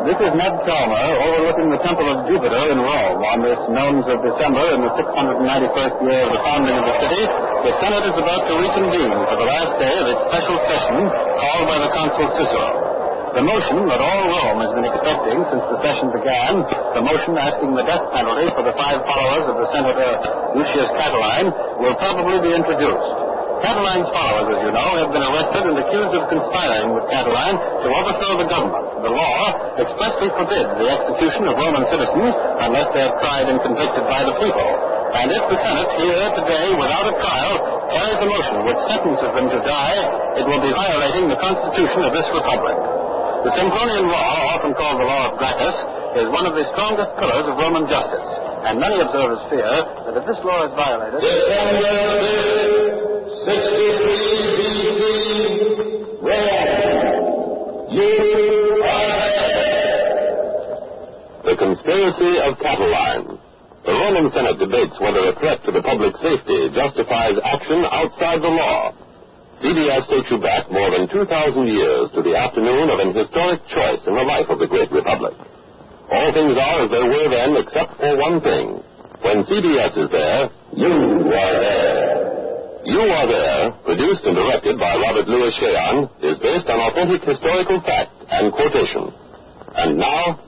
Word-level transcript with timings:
This 0.00 0.16
is 0.16 0.32
Ned 0.32 0.56
Calmer 0.64 1.04
overlooking 1.20 1.68
the 1.76 1.80
Temple 1.84 2.08
of 2.08 2.24
Jupiter 2.24 2.72
in 2.72 2.80
Rome 2.80 3.20
on 3.20 3.38
this 3.44 3.60
nones 3.68 4.08
of 4.08 4.24
December 4.24 4.64
in 4.72 4.80
the 4.80 4.92
691st 4.96 5.94
year 6.00 6.24
of 6.24 6.32
the 6.32 6.40
founding 6.40 6.72
of 6.72 6.88
the 6.88 6.96
city. 7.04 7.22
The 7.68 7.72
Senate 7.84 8.08
is 8.08 8.16
about 8.16 8.48
to 8.48 8.54
reconvene 8.64 9.12
for 9.28 9.36
the 9.36 9.44
last 9.44 9.76
day 9.76 9.92
of 9.92 10.06
its 10.08 10.20
special 10.32 10.56
session 10.72 11.04
called 11.04 11.66
by 11.68 11.78
the 11.84 11.90
Consul 11.92 12.32
Cicero. 12.32 12.70
The 13.36 13.44
motion 13.44 13.76
that 13.92 14.00
all 14.00 14.24
Rome 14.24 14.58
has 14.64 14.72
been 14.72 14.88
expecting 14.88 15.38
since 15.52 15.64
the 15.68 15.78
session 15.84 16.08
began, 16.16 16.64
the 16.96 17.04
motion 17.04 17.36
asking 17.36 17.76
the 17.76 17.84
death 17.84 18.08
penalty 18.08 18.48
for 18.56 18.64
the 18.64 18.72
five 18.80 19.04
followers 19.04 19.52
of 19.52 19.56
the 19.60 19.68
Senator 19.68 20.10
Lucius 20.56 20.90
Catiline, 20.96 21.52
will 21.76 21.96
probably 22.00 22.40
be 22.40 22.56
introduced. 22.56 23.08
Catiline's 23.60 24.08
followers, 24.16 24.48
as 24.56 24.60
you 24.64 24.72
know, 24.72 24.90
have 24.96 25.12
been 25.12 25.20
arrested 25.28 25.62
and 25.68 25.76
accused 25.76 26.14
of 26.16 26.24
conspiring 26.32 26.96
with 26.96 27.04
Catiline 27.12 27.60
to 27.84 27.88
overthrow 27.92 28.40
the 28.40 28.48
government. 28.48 28.89
The 29.00 29.08
law 29.08 29.40
expressly 29.80 30.28
forbids 30.36 30.70
the 30.76 30.88
execution 30.92 31.48
of 31.48 31.56
Roman 31.56 31.88
citizens 31.88 32.36
unless 32.60 32.92
they 32.92 33.00
are 33.00 33.16
tried 33.16 33.48
and 33.48 33.56
convicted 33.64 34.04
by 34.04 34.28
the 34.28 34.36
people. 34.36 34.68
And 35.16 35.32
if 35.32 35.40
the 35.48 35.56
Senate 35.56 35.90
here 36.04 36.28
today, 36.36 36.66
without 36.76 37.08
a 37.08 37.16
trial, 37.16 37.56
carries 37.88 38.20
a 38.20 38.28
motion 38.28 38.60
which 38.68 38.76
sentences 38.92 39.32
them 39.32 39.48
to 39.56 39.58
die, 39.64 40.00
it 40.36 40.44
will 40.44 40.60
be 40.60 40.68
violating 40.76 41.32
the 41.32 41.40
Constitution 41.40 42.04
of 42.04 42.12
this 42.12 42.28
republic. 42.28 42.76
The 43.48 43.52
Sempronian 43.56 44.06
law, 44.12 44.60
often 44.60 44.76
called 44.76 45.00
the 45.00 45.08
law 45.08 45.32
of 45.32 45.40
Gracchus, 45.40 45.76
is 46.20 46.28
one 46.28 46.44
of 46.44 46.52
the 46.52 46.68
strongest 46.76 47.16
pillars 47.16 47.48
of 47.48 47.56
Roman 47.56 47.88
justice. 47.88 48.28
And 48.68 48.76
many 48.76 49.00
observers 49.00 49.40
fear 49.48 49.64
that 49.64 50.12
if 50.12 50.24
this 50.28 50.36
law 50.44 50.68
is 50.68 50.76
violated... 50.76 51.24
conspiracy 62.10 62.42
of 62.42 62.58
Catiline. 62.58 63.38
The 63.86 63.92
Roman 63.92 64.30
Senate 64.32 64.58
debates 64.58 64.98
whether 65.00 65.30
a 65.30 65.34
threat 65.40 65.64
to 65.64 65.72
the 65.72 65.82
public 65.82 66.14
safety 66.20 66.68
justifies 66.74 67.38
action 67.44 67.80
outside 67.86 68.42
the 68.42 68.52
law. 68.52 68.92
CBS 69.62 70.08
takes 70.08 70.30
you 70.30 70.40
back 70.40 70.70
more 70.72 70.90
than 70.90 71.08
2,000 71.08 71.66
years 71.68 72.10
to 72.16 72.20
the 72.22 72.36
afternoon 72.36 72.88
of 72.90 72.98
an 73.00 73.12
historic 73.14 73.60
choice 73.68 74.02
in 74.06 74.14
the 74.14 74.24
life 74.24 74.48
of 74.48 74.58
the 74.58 74.68
great 74.68 74.90
republic. 74.92 75.36
All 76.10 76.32
things 76.32 76.56
are 76.56 76.84
as 76.84 76.90
they 76.90 77.04
were 77.04 77.28
then, 77.30 77.56
except 77.60 77.96
for 77.96 78.12
one 78.18 78.40
thing. 78.40 78.82
When 79.20 79.44
CBS 79.44 79.94
is 80.00 80.08
there, 80.10 80.50
you 80.74 80.92
are 80.92 81.54
there. 81.60 82.40
You 82.80 83.00
Are 83.00 83.28
There, 83.28 83.70
produced 83.84 84.24
and 84.24 84.34
directed 84.34 84.80
by 84.80 84.96
Robert 84.96 85.28
Lewis 85.28 85.52
Shayon, 85.60 86.08
is 86.24 86.40
based 86.40 86.64
on 86.64 86.80
authentic 86.80 87.20
historical 87.28 87.78
fact 87.84 88.10
and 88.32 88.50
quotation. 88.50 89.12
And 89.76 89.98
now, 89.98 90.40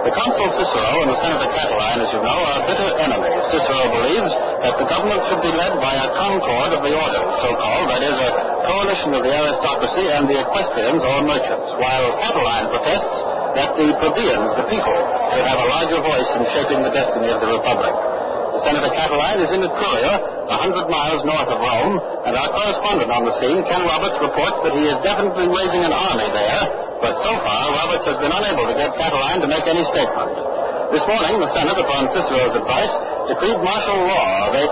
the 0.00 0.16
Consul 0.16 0.48
Cicero 0.56 0.96
and 1.04 1.12
the 1.12 1.18
Senator 1.20 1.50
Catiline, 1.52 2.00
as 2.00 2.08
you 2.08 2.24
know, 2.24 2.40
are 2.40 2.64
bitter 2.64 2.88
enemies. 2.98 3.36
Cicero 3.52 3.84
believes 3.92 4.32
that 4.64 4.74
the 4.80 4.86
government 4.88 5.20
should 5.28 5.44
be 5.44 5.52
led 5.52 5.76
by 5.76 5.92
a 5.92 6.08
concord 6.16 6.72
of 6.72 6.80
the 6.80 6.92
order, 6.96 7.22
so-called, 7.44 7.86
that 7.92 8.00
is, 8.00 8.16
a 8.16 8.30
coalition 8.64 9.12
of 9.12 9.22
the 9.22 9.32
aristocracy 9.32 10.08
and 10.08 10.24
the 10.24 10.40
equestrians 10.40 11.04
or 11.04 11.20
merchants, 11.28 11.68
while 11.76 12.10
Catiline 12.24 12.72
protests 12.72 13.20
that 13.60 13.70
the 13.76 13.92
plebeians, 14.00 14.50
the 14.56 14.66
people, 14.72 14.98
should 15.36 15.46
have 15.46 15.60
a 15.60 15.68
larger 15.68 16.00
voice 16.00 16.30
in 16.32 16.42
shaping 16.56 16.80
the 16.80 16.90
destiny 16.90 17.28
of 17.28 17.38
the 17.44 17.50
republic. 17.60 18.09
Senator 18.64 18.92
Catiline 18.92 19.40
is 19.40 19.50
in 19.52 19.60
Etruria, 19.64 20.14
a 20.50 20.56
hundred 20.56 20.86
miles 20.90 21.24
north 21.24 21.48
of 21.48 21.58
Rome, 21.58 21.96
and 22.26 22.32
our 22.36 22.50
correspondent 22.52 23.10
on 23.10 23.22
the 23.24 23.34
scene, 23.40 23.62
Ken 23.66 23.82
Roberts, 23.86 24.18
reports 24.20 24.58
that 24.66 24.74
he 24.76 24.84
is 24.84 24.96
definitely 25.00 25.48
raising 25.48 25.82
an 25.86 25.94
army 25.94 26.28
there, 26.34 26.62
but 27.00 27.14
so 27.24 27.32
far 27.40 27.72
Roberts 27.72 28.04
has 28.04 28.18
been 28.20 28.34
unable 28.34 28.68
to 28.68 28.76
get 28.76 28.92
Catiline 28.98 29.40
to 29.40 29.48
make 29.48 29.64
any 29.64 29.84
statement. 29.88 30.30
This 30.92 31.06
morning, 31.06 31.38
the 31.38 31.50
Senate, 31.54 31.78
upon 31.78 32.10
Cicero's 32.12 32.54
advice, 32.58 32.94
decreed 33.30 33.62
martial 33.62 34.00
law. 34.04 34.52
They... 34.52 34.66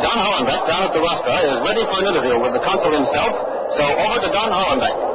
Don 0.00 0.16
Hollenbeck 0.16 0.64
down 0.64 0.88
at 0.88 0.92
the 0.96 1.02
rostra 1.02 1.44
is 1.44 1.60
ready 1.60 1.84
for 1.84 2.00
an 2.00 2.06
interview 2.08 2.36
with 2.40 2.56
the 2.56 2.62
consul 2.64 2.88
himself, 2.88 3.32
so 3.76 3.84
over 3.84 4.18
to 4.22 4.30
Don 4.32 4.48
Hollenbeck. 4.48 5.09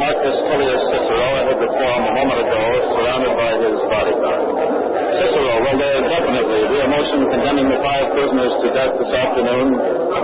Marcus 0.00 0.36
Tullius 0.48 0.82
Cicero, 0.88 1.28
entered 1.44 1.60
the 1.60 1.70
forum 1.76 2.02
a 2.08 2.12
moment 2.16 2.38
ago, 2.48 2.64
surrounded 2.96 3.34
by 3.36 3.52
his 3.60 3.76
bodyguard. 3.92 4.40
Cicero, 5.14 5.52
will 5.60 5.78
there 5.78 6.00
definitely 6.08 6.62
be 6.72 6.78
a 6.80 6.88
motion 6.88 7.20
condemning 7.28 7.68
the 7.68 7.78
five 7.84 8.08
prisoners 8.16 8.52
to 8.64 8.68
death 8.72 8.92
this 8.96 9.12
afternoon? 9.12 9.68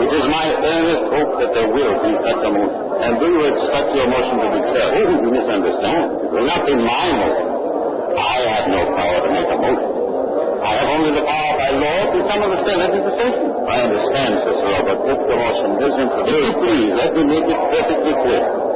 It 0.00 0.10
is 0.16 0.24
my 0.32 0.46
earnest 0.56 1.04
hope 1.12 1.32
that 1.44 1.50
there 1.52 1.68
will 1.68 1.94
be 2.00 2.12
such 2.24 2.42
a 2.42 2.50
motion. 2.50 2.82
And 3.04 3.12
do 3.20 3.26
you 3.28 3.42
expect 3.52 3.88
your 3.92 4.08
motion 4.08 4.36
to 4.40 4.48
be 4.48 4.60
carried? 4.72 5.04
Oh, 5.04 5.20
you 5.20 5.30
misunderstand. 5.30 6.04
It 6.24 6.30
will 6.32 6.48
not 6.48 6.62
be 6.64 6.74
my 6.80 7.06
motion. 7.20 7.46
I 8.16 8.36
have 8.48 8.66
no 8.72 8.80
power 8.96 9.18
to 9.24 9.30
make 9.30 9.48
a 9.52 9.58
motion. 9.60 9.90
I 10.60 10.72
have 10.76 10.88
only 10.92 11.12
the 11.16 11.24
power 11.24 11.52
by 11.56 11.70
law 11.80 12.00
to 12.12 12.18
summon 12.28 12.48
the 12.52 12.60
Senate 12.68 12.92
to 12.92 13.00
decision. 13.00 13.46
I 13.64 13.76
understand, 13.88 14.32
Cicero, 14.44 14.76
but 14.84 14.98
the 15.04 15.36
motion 15.36 15.70
is 15.80 15.94
introduced, 15.96 16.54
please 16.60 16.90
let 16.96 17.10
me 17.16 17.22
make 17.28 17.46
it 17.48 17.60
perfectly 17.72 18.14
clear. 18.24 18.69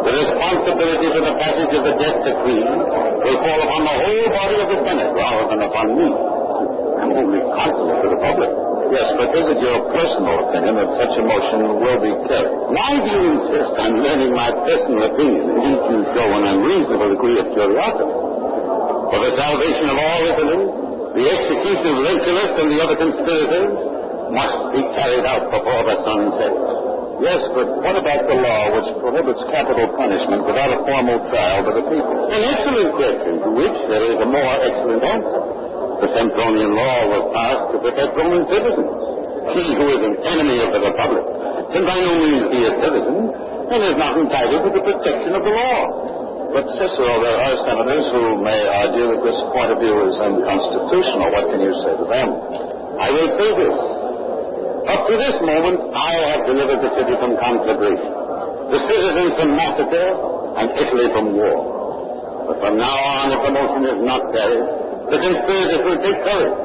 The 0.00 0.12
responsibility 0.16 1.08
for 1.12 1.22
the 1.22 1.34
passage 1.36 1.72
of 1.76 1.82
the 1.84 1.94
death 2.00 2.18
decree 2.24 2.64
will 2.64 3.38
fall 3.44 3.60
upon 3.60 3.80
the 3.84 3.96
whole 4.00 4.28
body 4.32 4.56
of 4.64 4.68
the 4.72 4.78
Senate 4.80 5.10
rather 5.12 5.44
than 5.52 5.60
upon 5.60 5.86
me. 6.00 6.08
I'm 6.08 7.12
only 7.16 7.40
consul 7.52 7.92
to 8.00 8.06
the 8.08 8.20
public. 8.20 8.50
Yes, 8.90 9.06
but 9.14 9.30
is 9.30 9.46
it 9.54 9.58
your 9.62 9.78
personal 9.94 10.34
opinion 10.50 10.74
that 10.82 10.90
such 10.98 11.14
a 11.14 11.22
motion 11.22 11.62
will 11.78 12.00
be 12.02 12.10
carried? 12.26 12.52
Why 12.74 12.90
do 12.98 13.06
you 13.06 13.22
insist 13.38 13.72
on 13.78 14.02
learning 14.02 14.34
my 14.34 14.50
personal 14.66 15.06
opinion? 15.14 15.46
Didn't 15.62 15.84
you 15.94 16.00
show 16.10 16.26
an 16.26 16.44
unreasonable 16.48 17.10
degree 17.14 17.38
of 17.38 17.46
curiosity? 17.54 18.14
For 19.14 19.18
the 19.22 19.32
salvation 19.38 19.86
of 19.94 19.96
all 20.00 20.20
Italy, 20.26 20.60
the 21.14 21.24
execution 21.28 21.86
of 21.86 21.98
Lentulus 22.02 22.52
and 22.56 22.68
the 22.72 22.78
other 22.82 22.96
conspirators 22.98 23.72
must 24.34 24.58
be 24.74 24.82
carried 24.98 25.26
out 25.26 25.44
before 25.54 25.82
the 25.86 25.96
sun 26.02 26.20
sets. 26.40 26.89
Yes, 27.20 27.40
but 27.52 27.68
what 27.84 27.96
about 28.00 28.24
the 28.24 28.36
law 28.40 28.62
which 28.80 28.88
prohibits 28.96 29.44
capital 29.52 29.92
punishment 29.92 30.40
without 30.48 30.72
a 30.72 30.80
formal 30.88 31.20
trial 31.28 31.60
by 31.68 31.72
the 31.76 31.84
people? 31.84 32.16
An 32.32 32.42
excellent 32.48 32.90
question 32.96 33.32
to 33.44 33.48
which 33.60 33.76
there 33.92 34.04
is 34.08 34.18
a 34.24 34.28
more 34.28 34.54
excellent 34.64 35.04
answer. 35.04 35.40
The 36.00 36.08
Sempronian 36.16 36.72
law 36.72 36.96
was 37.12 37.24
passed 37.36 37.64
to 37.72 37.76
protect 37.84 38.16
Roman 38.16 38.48
citizens. 38.48 38.88
He 39.52 39.64
who 39.76 39.86
is 39.92 40.00
an 40.00 40.16
enemy 40.32 40.58
of 40.64 40.70
the 40.72 40.80
Republic 40.80 41.24
can 41.76 41.84
by 41.84 41.98
no 42.00 42.12
means 42.16 42.44
be 42.48 42.60
a 42.64 42.72
citizen 42.80 43.16
and 43.68 43.78
is 43.84 43.96
not 44.00 44.16
entitled 44.16 44.64
to 44.64 44.70
the 44.72 44.80
protection 44.80 45.36
of 45.36 45.44
the 45.44 45.52
law. 45.52 45.78
But 46.56 46.66
Cicero, 46.72 47.20
there 47.20 47.36
are 47.36 47.54
senators 47.68 48.10
who 48.16 48.40
may 48.42 48.60
argue 48.64 49.06
that 49.12 49.20
this 49.22 49.38
point 49.52 49.70
of 49.70 49.78
view 49.78 49.92
is 50.08 50.16
unconstitutional. 50.18 51.28
What 51.36 51.52
can 51.52 51.60
you 51.62 51.74
say 51.84 51.92
to 52.00 52.06
them? 52.08 52.28
I 52.96 53.12
will 53.12 53.30
say 53.36 53.50
this. 53.60 53.99
Up 54.88 55.04
to 55.08 55.14
this 55.18 55.36
moment, 55.44 55.92
I 55.92 56.12
have 56.32 56.42
delivered 56.48 56.80
the 56.80 56.92
city 56.96 57.12
from 57.20 57.36
conflagration, 57.36 58.10
the 58.72 58.80
citizens 58.88 59.32
from 59.36 59.52
massacre, 59.52 60.08
and 60.56 60.66
Italy 60.72 61.08
from 61.12 61.36
war. 61.36 62.48
But 62.48 62.56
from 62.64 62.74
now 62.80 62.96
on, 62.96 63.28
if 63.28 63.40
the 63.44 63.52
motion 63.52 63.82
is 63.92 63.98
not 64.00 64.24
carried, 64.32 64.66
the 65.12 65.18
conspirators 65.20 65.82
will 65.84 66.00
take 66.00 66.18
courage. 66.24 66.58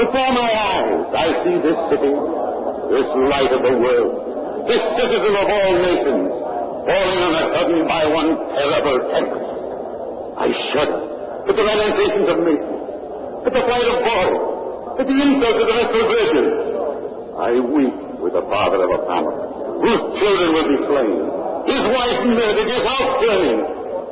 Before 0.00 0.30
my 0.32 0.48
eyes, 0.48 1.00
I 1.12 1.26
see 1.44 1.56
this 1.60 1.78
city, 1.92 2.12
this 2.94 3.08
light 3.28 3.52
of 3.52 3.60
the 3.60 3.74
world, 3.84 4.10
this 4.64 4.82
citizen 4.96 5.34
of 5.36 5.46
all 5.46 5.72
nations, 5.76 6.26
falling 6.88 7.20
on 7.20 7.32
a 7.36 7.44
sudden 7.52 7.80
by 7.84 8.02
one 8.16 8.30
terrible 8.56 8.96
tempest. 9.12 9.48
I 10.40 10.46
shudder 10.72 11.00
at 11.48 11.54
the 11.54 11.64
lamentations 11.64 12.28
of 12.32 12.36
nations, 12.44 12.80
at 13.44 13.52
the 13.52 13.62
flight 13.66 13.88
of 13.92 13.98
boys, 14.08 14.40
at 15.00 15.06
the 15.06 15.18
insult 15.20 15.56
of 15.60 15.68
the 15.68 15.84
virgins. 15.84 16.75
I 17.36 17.52
weep 17.60 17.96
with 18.16 18.32
the 18.32 18.44
father 18.48 18.80
of 18.80 18.90
a 18.96 19.00
family, 19.04 19.36
whose 19.84 20.02
children 20.16 20.48
will 20.56 20.68
be 20.72 20.78
slain, 20.88 21.20
his 21.68 21.82
wife 21.84 22.20
murdered, 22.32 22.64
his 22.64 22.84
house 22.86 23.12
burning, 23.20 23.60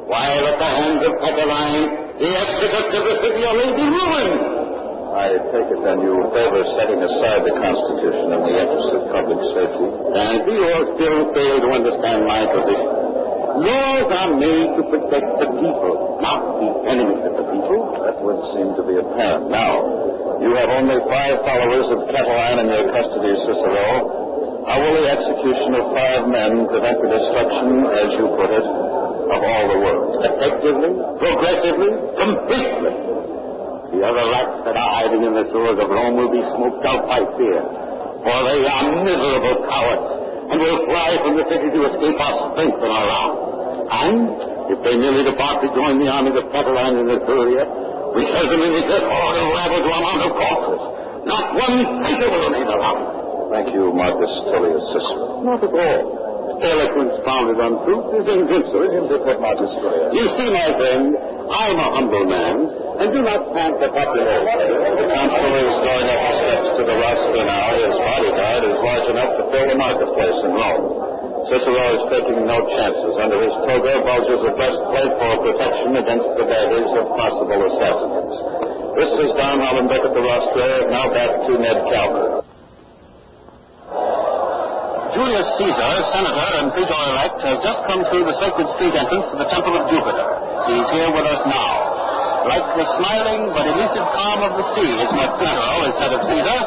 while 0.04 0.44
at 0.44 0.56
the 0.60 0.70
hands 0.70 1.00
of 1.08 1.12
Catiline, 1.24 2.20
the 2.20 2.30
exodus 2.36 2.86
of 2.92 3.02
the 3.08 3.16
city 3.24 3.42
laid 3.48 3.76
in 3.80 3.88
ruins. 3.88 4.42
I 5.14 5.40
take 5.54 5.70
it 5.70 5.80
then 5.86 6.02
you 6.02 6.20
favor 6.34 6.62
setting 6.76 7.00
aside 7.00 7.46
the 7.46 7.54
Constitution 7.54 8.34
in 8.34 8.40
the 8.44 8.54
interest 8.60 8.90
of 8.92 9.02
public 9.08 9.40
safety. 9.54 9.88
And 9.88 10.44
do 10.44 10.50
you 10.52 10.66
all 10.68 10.84
still 10.98 11.20
fail 11.32 11.56
to 11.64 11.68
understand 11.70 12.26
my 12.26 12.42
position? 12.50 12.90
Laws 13.62 14.10
are 14.10 14.34
made 14.34 14.68
to 14.74 14.82
protect 14.90 15.28
the 15.38 15.48
people, 15.54 16.18
not 16.18 16.58
the 16.58 16.70
enemies 16.90 17.22
of 17.24 17.34
the 17.38 17.46
people. 17.46 18.02
That 18.02 18.18
would 18.18 18.42
seem 18.58 18.74
to 18.74 18.82
be 18.82 18.98
apparent. 18.98 19.46
Now, 19.54 20.13
you 20.42 20.50
have 20.58 20.70
only 20.74 20.98
five 21.06 21.36
followers 21.46 21.86
of 21.94 21.98
Catiline 22.10 22.58
in 22.64 22.68
your 22.72 22.86
custody, 22.90 23.32
Cicero. 23.46 24.64
How 24.64 24.80
will 24.80 24.96
the 24.96 25.06
execution 25.06 25.70
of 25.76 25.84
five 25.92 26.24
men 26.26 26.66
prevent 26.66 26.96
the 27.04 27.10
destruction, 27.12 27.84
as 27.84 28.08
you 28.16 28.26
put 28.32 28.50
it, 28.50 28.64
of 28.64 29.40
all 29.44 29.64
the 29.68 29.78
world? 29.78 30.24
Effectively? 30.24 30.90
Progressively? 31.20 31.90
Completely? 32.16 32.92
The 33.94 34.00
other 34.02 34.26
rats 34.32 34.56
that 34.66 34.74
are 34.74 34.90
hiding 34.98 35.22
in 35.22 35.32
the 35.36 35.46
sewers 35.52 35.78
of 35.78 35.86
Rome 35.86 36.16
will 36.16 36.32
be 36.32 36.42
smoked 36.56 36.82
out 36.82 37.06
by 37.06 37.22
fear. 37.38 37.60
For 38.24 38.36
they 38.48 38.64
are 38.64 38.84
miserable 39.04 39.68
cowards, 39.68 40.08
and 40.48 40.56
will 40.58 40.80
fly 40.88 41.10
from 41.22 41.36
the 41.36 41.46
city 41.46 41.68
to 41.68 41.80
escape 41.92 42.18
our 42.18 42.56
strength 42.56 42.80
and 42.80 42.90
our 42.90 43.06
wrath. 43.06 43.36
And 43.84 44.18
if 44.72 44.78
they 44.80 44.96
merely 44.96 45.28
depart 45.28 45.60
to 45.60 45.68
join 45.76 46.00
the 46.00 46.08
armies 46.08 46.34
of 46.40 46.48
Catiline 46.50 47.04
in 47.04 47.06
Etruria, 47.12 47.83
we 48.14 48.22
certainly 48.30 48.82
get 48.86 49.02
all 49.04 49.30
the 49.34 49.44
rabble 49.52 49.82
to 49.82 49.90
amount 49.90 50.22
of 50.22 50.32
corpses. 50.38 50.82
Not 51.26 51.44
one 51.56 51.76
traitor 52.02 52.28
will 52.30 52.42
remain 52.46 52.68
alive. 52.68 53.02
Thank 53.50 53.74
you, 53.74 53.90
Marcus 53.94 54.32
Tullius 54.50 54.84
Cicero. 54.94 55.42
Not 55.42 55.62
at 55.62 55.72
all. 55.72 56.24
Eloquence 56.54 57.14
founded 57.26 57.58
on 57.58 57.82
truth 57.82 58.06
is 58.20 58.26
invincible. 58.28 58.86
Marcus 59.40 59.72
Tullius. 59.80 60.10
You 60.14 60.24
see, 60.38 60.48
my 60.52 60.68
friend, 60.78 61.16
I'm 61.50 61.76
a 61.76 61.88
humble 61.92 62.24
man, 62.28 62.56
and 63.00 63.08
do 63.12 63.20
not 63.20 63.40
thank 63.52 63.76
the 63.80 63.88
popularity. 63.90 64.74
The 64.96 65.06
consul 65.10 65.54
is 65.60 65.76
going 65.82 66.06
up 66.08 66.20
the 66.24 66.34
steps 66.40 66.68
to 66.78 66.82
the 66.88 66.96
rostrum 66.96 67.46
now. 67.48 67.68
His 67.76 67.96
bodyguard 67.98 68.62
is 68.64 68.76
large 68.80 69.06
enough 69.12 69.32
to 69.38 69.42
fill 69.52 69.66
the 69.68 69.76
marketplace 69.76 70.38
in 70.44 70.52
Rome. 70.54 71.13
Cicero 71.44 71.84
is 71.92 72.04
taking 72.08 72.40
no 72.48 72.58
chances. 72.72 73.12
Under 73.20 73.38
his 73.44 73.52
toga 73.68 74.00
bulges 74.00 74.40
a 74.48 74.52
breastplate 74.56 75.12
for 75.20 75.32
protection 75.44 75.92
against 76.00 76.28
the 76.40 76.44
daggers 76.48 76.90
of 76.96 77.04
possible 77.12 77.60
assassins. 77.68 78.34
This 78.96 79.12
is 79.28 79.30
Don 79.36 79.60
Hollenbeck 79.60 80.08
at 80.08 80.14
the 80.16 80.24
rostra. 80.24 80.88
Now 80.88 81.12
back 81.12 81.44
to 81.44 81.52
Ned 81.60 81.78
Calmer. 81.92 82.44
Julius 85.14 85.48
Caesar, 85.62 85.94
senator 86.10 86.50
and 86.58 86.68
praetor-elect, 86.74 87.38
has 87.46 87.58
just 87.62 87.80
come 87.86 88.02
through 88.10 88.26
the 88.26 88.36
sacred 88.42 88.66
street 88.74 88.94
entrance 88.98 89.30
to 89.30 89.36
the 89.38 89.46
Temple 89.46 89.74
of 89.78 89.86
Jupiter. 89.86 90.26
He's 90.66 90.88
here 90.96 91.10
with 91.12 91.28
us 91.28 91.42
now. 91.46 91.93
Like 92.44 92.76
the 92.76 92.84
smiling 93.00 93.56
but 93.56 93.64
elusive 93.64 94.04
calm 94.12 94.44
of 94.44 94.52
the 94.60 94.66
sea 94.76 94.92
is 95.00 95.08
what 95.16 95.32
Cicero 95.40 95.76
has 95.80 95.94
said 95.96 96.12
of 96.12 96.20
Caesar. 96.28 96.58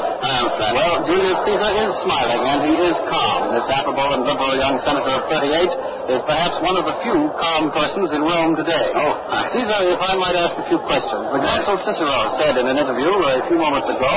well, 0.74 0.96
Julius 1.06 1.38
Caesar 1.46 1.72
is 1.86 1.92
smiling 2.02 2.42
and 2.42 2.60
he 2.66 2.76
is 2.82 2.98
calm. 3.14 3.54
This 3.54 3.68
affable 3.70 4.10
and 4.18 4.26
liberal 4.26 4.58
young 4.58 4.82
senator 4.82 5.22
of 5.22 5.30
38 5.30 6.18
is 6.18 6.22
perhaps 6.26 6.58
one 6.66 6.82
of 6.82 6.86
the 6.90 6.98
few 7.06 7.30
calm 7.38 7.70
persons 7.70 8.10
in 8.10 8.26
Rome 8.26 8.58
today. 8.58 8.90
Oh. 8.98 9.22
Uh, 9.30 9.54
Caesar, 9.54 9.80
if 9.94 10.02
I 10.02 10.18
might 10.18 10.34
ask 10.34 10.58
a 10.58 10.66
few 10.66 10.82
questions. 10.82 11.24
The 11.30 11.46
consul 11.46 11.78
Cicero 11.86 12.42
said 12.42 12.58
in 12.58 12.66
an 12.66 12.78
interview 12.82 13.14
a 13.14 13.46
few 13.46 13.62
moments 13.62 13.86
ago 13.86 14.14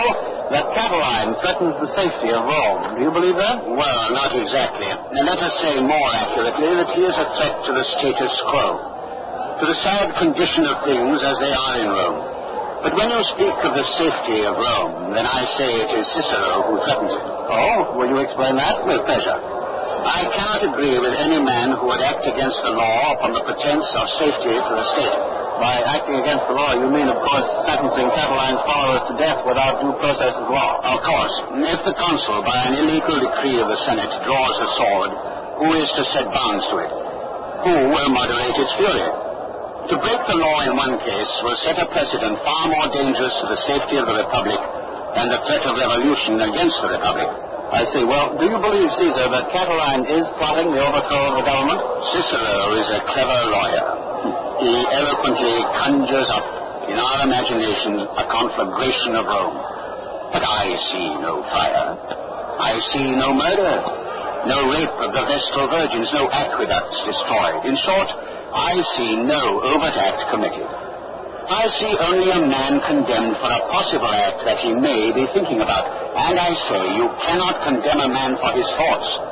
that 0.56 0.64
Catiline 0.72 1.36
threatens 1.44 1.76
the 1.76 1.92
safety 1.92 2.32
of 2.32 2.40
Rome. 2.40 2.96
Do 2.96 3.04
you 3.04 3.12
believe 3.12 3.36
that? 3.36 3.68
Well, 3.68 4.04
not 4.16 4.32
exactly. 4.32 4.88
And 4.88 5.28
let 5.28 5.36
us 5.44 5.52
say 5.60 5.76
more 5.84 6.08
accurately 6.08 6.72
that 6.72 6.88
he 6.96 7.04
is 7.04 7.16
a 7.20 7.26
threat 7.36 7.54
to 7.68 7.70
the 7.76 7.84
status 8.00 8.32
quo 8.48 8.99
to 9.60 9.66
the 9.68 9.78
sad 9.84 10.16
condition 10.16 10.64
of 10.64 10.80
things 10.88 11.20
as 11.20 11.36
they 11.36 11.52
are 11.52 11.76
in 11.84 11.88
Rome. 11.92 12.20
But 12.80 12.96
when 12.96 13.12
you 13.12 13.20
speak 13.36 13.52
of 13.60 13.76
the 13.76 13.86
safety 14.00 14.40
of 14.48 14.56
Rome, 14.56 15.12
then 15.12 15.28
I 15.28 15.44
say 15.60 15.68
it 15.68 15.90
is 16.00 16.06
Cicero 16.16 16.64
who 16.64 16.80
threatens 16.80 17.12
it. 17.12 17.20
Oh, 17.20 17.92
will 17.92 18.08
you 18.08 18.24
explain 18.24 18.56
that? 18.56 18.80
With 18.88 19.04
pleasure. 19.04 19.36
I 20.00 20.24
cannot 20.32 20.64
agree 20.64 20.96
with 20.96 21.12
any 21.12 21.44
man 21.44 21.76
who 21.76 21.92
would 21.92 22.00
act 22.00 22.24
against 22.24 22.56
the 22.64 22.72
law 22.72 23.20
upon 23.20 23.36
the 23.36 23.44
pretense 23.44 23.84
of 24.00 24.08
safety 24.16 24.56
to 24.56 24.72
the 24.72 24.86
state. 24.96 25.16
By 25.60 25.76
acting 25.84 26.16
against 26.24 26.48
the 26.48 26.56
law, 26.56 26.72
you 26.72 26.88
mean, 26.88 27.12
of 27.12 27.20
course, 27.20 27.44
sentencing 27.68 28.08
Catiline's 28.16 28.64
followers 28.64 29.04
to 29.12 29.14
death 29.20 29.44
without 29.44 29.84
due 29.84 29.92
process 30.00 30.32
of 30.40 30.48
law. 30.48 30.80
Of 30.80 31.04
course. 31.04 31.34
If 31.68 31.84
the 31.84 31.92
consul, 32.00 32.40
by 32.48 32.64
an 32.64 32.80
illegal 32.80 33.20
decree 33.20 33.60
of 33.60 33.68
the 33.68 33.76
Senate, 33.84 34.08
draws 34.24 34.56
a 34.56 34.68
sword, 34.80 35.10
who 35.60 35.68
is 35.76 35.88
to 36.00 36.02
set 36.16 36.32
bounds 36.32 36.64
to 36.72 36.76
it? 36.80 36.92
Who 37.68 37.74
will 37.92 38.08
moderate 38.08 38.56
its 38.56 38.72
fury? 38.80 39.28
To 39.90 39.98
break 39.98 40.22
the 40.30 40.38
law 40.38 40.62
in 40.70 40.78
one 40.78 41.02
case 41.02 41.32
will 41.42 41.58
set 41.66 41.74
a 41.82 41.86
precedent 41.90 42.38
far 42.46 42.70
more 42.70 42.86
dangerous 42.94 43.34
to 43.42 43.46
the 43.50 43.58
safety 43.66 43.98
of 43.98 44.06
the 44.06 44.22
Republic 44.22 44.62
than 45.18 45.34
the 45.34 45.42
threat 45.42 45.66
of 45.66 45.74
revolution 45.74 46.38
against 46.38 46.78
the 46.78 46.94
Republic. 46.94 47.26
I 47.74 47.82
see. 47.90 48.06
Well, 48.06 48.38
do 48.38 48.46
you 48.46 48.58
believe, 48.62 48.86
Caesar, 49.02 49.26
that 49.26 49.50
Catiline 49.50 50.06
is 50.06 50.22
plotting 50.38 50.70
the 50.70 50.78
overthrow 50.78 51.34
of 51.34 51.42
the 51.42 51.46
government? 51.46 51.82
Cicero 52.14 52.78
is 52.78 52.86
a 52.86 53.00
clever 53.10 53.40
lawyer. 53.50 53.86
He 54.62 54.74
eloquently 54.94 55.58
conjures 55.74 56.30
up 56.30 56.46
in 56.86 56.94
our 56.94 57.26
imagination 57.26 57.98
a 58.14 58.24
conflagration 58.30 59.18
of 59.18 59.26
Rome. 59.26 59.58
But 60.30 60.46
I 60.46 60.70
see 60.94 61.08
no 61.18 61.42
fire. 61.50 61.98
I 62.62 62.78
see 62.94 63.18
no 63.18 63.34
murder. 63.34 63.74
No 64.46 64.70
rape 64.70 64.96
of 65.02 65.10
the 65.10 65.24
Vestal 65.26 65.66
Virgins, 65.66 66.06
no 66.14 66.30
aqueducts 66.30 66.98
destroyed. 67.10 67.66
In 67.66 67.74
short, 67.82 68.08
I 68.52 68.74
see 68.96 69.16
no 69.22 69.62
overt 69.62 69.94
act 69.94 70.26
committed. 70.30 70.66
I 71.50 71.66
see 71.78 71.92
only 71.98 72.30
a 72.30 72.42
man 72.46 72.78
condemned 72.86 73.38
for 73.42 73.50
a 73.50 73.62
possible 73.70 74.10
act 74.10 74.42
that 74.46 74.58
he 74.62 74.70
may 74.74 75.10
be 75.10 75.26
thinking 75.34 75.62
about. 75.62 75.86
And 76.14 76.38
I 76.38 76.50
say 76.70 76.82
you 76.98 77.06
cannot 77.26 77.62
condemn 77.66 78.00
a 78.02 78.10
man 78.10 78.38
for 78.38 78.50
his 78.54 78.66
thoughts 78.78 79.29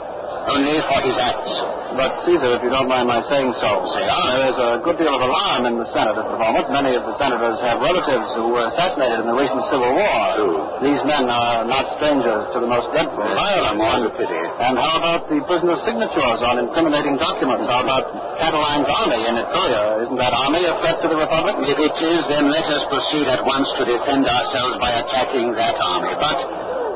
only 0.49 0.77
for 0.89 0.99
his 1.05 1.17
acts. 1.21 1.79
But, 1.99 2.23
Caesar, 2.29 2.55
if 2.55 2.63
you 2.63 2.71
don't 2.71 2.87
mind 2.87 3.11
my 3.11 3.19
saying 3.27 3.51
so, 3.59 3.71
say 3.91 4.07
on. 4.07 4.27
There 4.31 4.49
is 4.55 4.59
a 4.61 4.71
good 4.87 5.03
deal 5.03 5.11
of 5.11 5.19
alarm 5.19 5.67
in 5.67 5.83
the 5.83 5.89
Senate 5.91 6.15
at 6.15 6.31
the 6.31 6.39
moment. 6.39 6.71
Many 6.71 6.95
of 6.95 7.03
the 7.03 7.17
senators 7.19 7.59
have 7.65 7.83
relatives 7.83 8.29
who 8.39 8.55
were 8.55 8.71
assassinated 8.71 9.25
in 9.25 9.27
the 9.27 9.35
recent 9.35 9.67
Civil 9.67 9.99
War. 9.99 10.21
True. 10.39 10.63
These 10.85 11.03
men 11.09 11.27
are 11.27 11.67
not 11.67 11.99
strangers 11.99 12.55
to 12.55 12.63
the 12.63 12.71
most 12.71 12.93
dreadful 12.95 13.25
violence. 13.35 13.83
More 13.83 14.15
pity. 14.15 14.43
And 14.63 14.79
how 14.79 15.03
about 15.03 15.27
the 15.27 15.43
prisoner's 15.49 15.83
signatures 15.83 16.41
on 16.47 16.63
incriminating 16.63 17.19
documents? 17.19 17.67
How 17.67 17.83
about 17.83 18.07
Catiline's 18.39 18.87
army 18.87 19.19
in 19.19 19.35
Etruria? 19.35 20.07
Isn't 20.07 20.21
that 20.23 20.31
army 20.31 20.63
a 20.71 20.79
threat 20.79 21.03
to 21.03 21.09
the 21.11 21.19
Republic? 21.19 21.59
If 21.67 21.83
it 21.83 21.95
is, 21.99 22.21
then 22.31 22.47
let 22.47 22.69
us 22.69 22.87
proceed 22.93 23.27
at 23.27 23.43
once 23.43 23.67
to 23.75 23.83
defend 23.83 24.23
ourselves 24.23 24.79
by 24.79 25.03
attacking 25.03 25.51
that 25.59 25.75
army. 25.83 26.15
But 26.15 26.39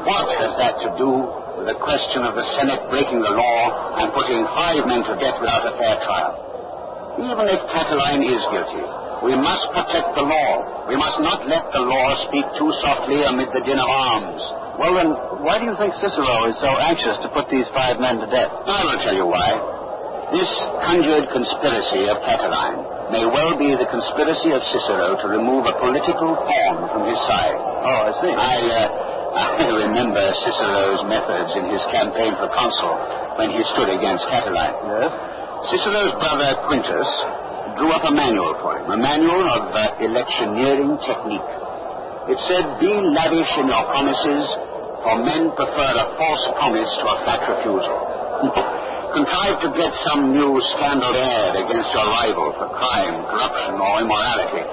what 0.06 0.30
has 0.38 0.52
that 0.62 0.78
to 0.86 0.88
do 0.94 1.41
the 1.66 1.78
question 1.78 2.26
of 2.26 2.34
the 2.34 2.46
Senate 2.58 2.82
breaking 2.90 3.22
the 3.22 3.34
law 3.34 3.60
and 4.02 4.10
putting 4.10 4.42
five 4.54 4.82
men 4.86 5.06
to 5.06 5.14
death 5.22 5.38
without 5.38 5.62
a 5.62 5.74
fair 5.78 5.96
trial. 6.02 6.34
Even 7.22 7.46
if 7.46 7.60
Catiline 7.70 8.24
is 8.24 8.42
guilty, 8.50 8.84
we 9.22 9.38
must 9.38 9.62
protect 9.70 10.10
the 10.18 10.26
law. 10.26 10.86
We 10.90 10.98
must 10.98 11.22
not 11.22 11.46
let 11.46 11.70
the 11.70 11.84
law 11.86 12.08
speak 12.26 12.46
too 12.58 12.70
softly 12.82 13.22
amid 13.22 13.54
the 13.54 13.62
din 13.62 13.78
of 13.78 13.86
arms. 13.86 14.42
Well, 14.80 14.96
then, 14.98 15.14
why 15.44 15.62
do 15.62 15.68
you 15.68 15.76
think 15.78 15.94
Cicero 16.02 16.50
is 16.50 16.56
so 16.58 16.72
anxious 16.82 17.14
to 17.22 17.28
put 17.30 17.46
these 17.52 17.68
five 17.76 18.02
men 18.02 18.18
to 18.18 18.26
death? 18.26 18.50
I 18.66 18.82
will 18.82 18.98
tell 19.04 19.14
you 19.14 19.28
why. 19.28 19.54
This 20.32 20.48
conjured 20.80 21.28
conspiracy 21.28 22.08
of 22.08 22.18
Catiline 22.24 23.12
may 23.12 23.28
well 23.28 23.52
be 23.60 23.76
the 23.76 23.84
conspiracy 23.92 24.50
of 24.56 24.64
Cicero 24.72 25.20
to 25.20 25.26
remove 25.28 25.68
a 25.68 25.76
political 25.76 26.32
pawn 26.32 26.88
from 26.88 27.04
his 27.04 27.20
side. 27.28 27.54
Oh, 27.60 28.08
I 28.08 28.12
see. 28.24 28.32
I, 28.32 28.56
uh, 28.64 29.11
I 29.32 29.64
remember 29.88 30.20
Cicero's 30.44 31.08
methods 31.08 31.50
in 31.56 31.64
his 31.72 31.80
campaign 31.88 32.36
for 32.36 32.52
consul 32.52 32.96
when 33.40 33.48
he 33.56 33.64
stood 33.72 33.88
against 33.88 34.28
Catiline. 34.28 34.76
Yes? 34.84 35.12
Cicero's 35.72 36.12
brother 36.20 36.52
Quintus 36.68 37.08
drew 37.80 37.88
up 37.96 38.04
a 38.04 38.12
manual 38.12 38.52
for 38.60 38.76
him, 38.76 38.92
a 38.92 38.98
manual 39.00 39.40
of 39.56 39.72
uh, 39.72 40.04
electioneering 40.04 41.00
technique. 41.08 41.50
It 42.28 42.38
said, 42.44 42.64
be 42.76 42.92
lavish 42.92 43.52
in 43.56 43.72
your 43.72 43.84
promises, 43.88 44.44
for 45.00 45.16
men 45.24 45.48
prefer 45.56 45.90
a 45.96 46.06
false 46.20 46.44
promise 46.60 46.92
to 47.00 47.04
a 47.08 47.16
flat 47.24 47.42
refusal. 47.48 47.98
Contrive 49.16 49.60
to 49.64 49.68
get 49.76 49.92
some 50.12 50.32
new 50.32 50.60
scandal 50.76 51.12
aired 51.12 51.56
against 51.56 51.88
your 51.92 52.08
rival 52.08 52.52
for 52.56 52.68
crime, 52.76 53.16
corruption, 53.28 53.80
or 53.80 53.94
immorality. 54.00 54.64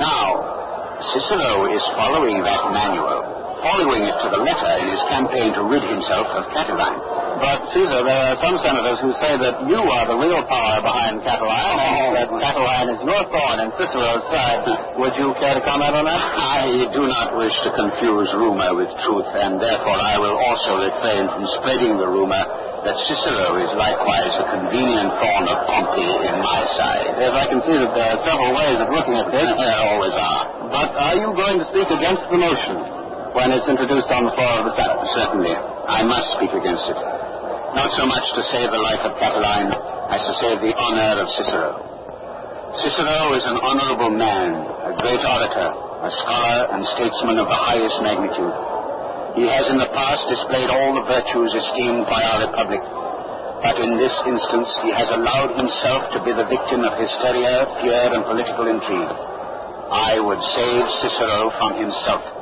Now, 0.00 1.00
Cicero 1.12 1.68
is 1.72 1.84
following 1.96 2.40
that 2.40 2.72
manual 2.72 3.35
following 3.66 4.06
it 4.06 4.14
to 4.22 4.28
the 4.30 4.38
letter 4.46 4.72
in 4.78 4.86
his 4.94 5.02
campaign 5.10 5.50
to 5.58 5.66
rid 5.66 5.82
himself 5.82 6.30
of 6.38 6.46
Catiline. 6.54 7.02
But, 7.42 7.66
Caesar, 7.74 8.00
there 8.06 8.22
are 8.30 8.38
some 8.38 8.56
senators 8.62 9.02
who 9.02 9.10
say 9.18 9.34
that 9.36 9.66
you 9.66 9.76
are 9.82 10.06
the 10.06 10.16
real 10.16 10.40
power 10.46 10.78
behind 10.80 11.20
Catiline, 11.26 11.78
and 11.82 11.98
oh. 11.98 12.14
that 12.14 12.28
Catiline 12.30 12.88
is 12.94 13.00
your 13.02 13.22
thorn 13.28 13.58
in 13.66 13.68
Cicero's 13.74 14.24
side. 14.30 14.62
Would 15.02 15.18
you 15.18 15.34
care 15.42 15.58
to 15.58 15.62
comment 15.66 15.98
on 15.98 16.06
that? 16.06 16.22
I 16.32 16.86
do 16.94 17.10
not 17.10 17.34
wish 17.34 17.52
to 17.66 17.74
confuse 17.74 18.30
rumor 18.38 18.70
with 18.78 18.88
truth, 19.02 19.28
and 19.34 19.58
therefore 19.58 19.98
I 19.98 20.16
will 20.22 20.38
also 20.38 20.86
refrain 20.86 21.26
from 21.28 21.44
spreading 21.58 21.98
the 21.98 22.06
rumor 22.08 22.40
that 22.86 22.96
Cicero 23.10 23.58
is 23.66 23.72
likewise 23.74 24.30
a 24.30 24.46
convenient 24.46 25.10
thorn 25.18 25.44
of 25.50 25.58
Pompey 25.66 26.06
in 26.06 26.38
my 26.38 26.62
side. 26.78 27.18
Yes, 27.18 27.34
I 27.34 27.50
can 27.50 27.60
see 27.66 27.76
that 27.82 27.90
there 27.98 28.14
are 28.14 28.20
several 28.22 28.54
ways 28.54 28.78
of 28.78 28.88
looking 28.94 29.18
at 29.18 29.28
this. 29.34 29.50
There 29.58 29.82
always 29.90 30.14
are. 30.14 30.70
But 30.70 30.94
are 30.94 31.16
you 31.18 31.34
going 31.34 31.58
to 31.58 31.66
speak 31.74 31.90
against 31.90 32.22
the 32.30 32.38
motion? 32.38 32.95
When 33.36 33.52
it's 33.52 33.68
introduced 33.68 34.08
on 34.08 34.24
the 34.24 34.32
floor 34.32 34.64
of 34.64 34.64
the 34.64 34.72
Senate. 34.80 34.96
Certainly. 35.12 35.52
I 35.52 36.00
must 36.08 36.24
speak 36.40 36.56
against 36.56 36.88
it. 36.88 36.96
Not 37.76 37.92
so 38.00 38.08
much 38.08 38.24
to 38.32 38.40
save 38.48 38.72
the 38.72 38.80
life 38.80 39.04
of 39.04 39.12
Catiline 39.20 39.68
as 40.08 40.24
to 40.24 40.32
save 40.40 40.58
the 40.64 40.72
honor 40.72 41.20
of 41.20 41.28
Cicero. 41.36 41.76
Cicero 42.80 43.36
is 43.36 43.44
an 43.44 43.60
honorable 43.60 44.08
man, 44.16 44.56
a 44.88 44.96
great 45.04 45.20
orator, 45.20 45.68
a 45.68 46.10
scholar 46.24 46.60
and 46.72 46.80
statesman 46.96 47.36
of 47.36 47.52
the 47.52 47.60
highest 47.60 48.00
magnitude. 48.00 48.56
He 49.36 49.44
has 49.44 49.68
in 49.68 49.76
the 49.84 49.92
past 49.92 50.24
displayed 50.32 50.72
all 50.72 50.96
the 50.96 51.04
virtues 51.04 51.52
esteemed 51.52 52.08
by 52.08 52.24
our 52.24 52.48
republic. 52.48 52.80
But 53.60 53.76
in 53.84 54.00
this 54.00 54.16
instance, 54.24 54.68
he 54.80 54.96
has 54.96 55.12
allowed 55.12 55.52
himself 55.60 56.08
to 56.16 56.24
be 56.24 56.32
the 56.32 56.48
victim 56.48 56.88
of 56.88 56.96
hysteria, 56.96 57.68
fear, 57.84 58.16
and 58.16 58.24
political 58.24 58.64
intrigue. 58.64 59.12
I 59.92 60.16
would 60.24 60.40
save 60.56 60.84
Cicero 61.04 61.52
from 61.60 61.84
himself. 61.84 62.35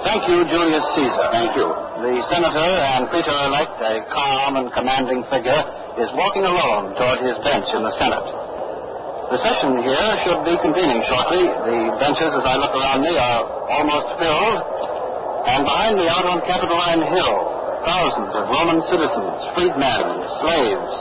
Thank 0.00 0.24
you, 0.32 0.38
Julius 0.48 0.86
Caesar. 0.96 1.26
Thank 1.28 1.52
you. 1.60 1.68
The 2.00 2.14
senator 2.32 2.72
and 2.88 3.12
praetor-elect, 3.12 3.76
a 3.84 3.94
calm 4.08 4.56
and 4.56 4.72
commanding 4.72 5.20
figure, 5.28 5.60
is 6.00 6.08
walking 6.16 6.48
alone 6.48 6.96
toward 6.96 7.20
his 7.20 7.36
bench 7.44 7.68
in 7.76 7.84
the 7.84 7.92
Senate. 8.00 8.24
The 9.30 9.38
session 9.44 9.76
here 9.84 10.10
should 10.24 10.40
be 10.48 10.56
convening 10.64 11.04
shortly. 11.04 11.44
The 11.44 11.78
benches, 12.00 12.32
as 12.32 12.44
I 12.48 12.56
look 12.56 12.72
around 12.72 13.04
me, 13.04 13.12
are 13.14 13.42
almost 13.76 14.16
filled. 14.16 14.58
And 15.46 15.68
behind 15.68 15.94
me, 16.00 16.08
out 16.08 16.24
on 16.24 16.40
Capitoline 16.48 17.04
Hill, 17.04 17.36
thousands 17.84 18.32
of 18.40 18.48
Roman 18.48 18.80
citizens, 18.88 19.38
freedmen, 19.52 20.04
slaves, 20.40 20.92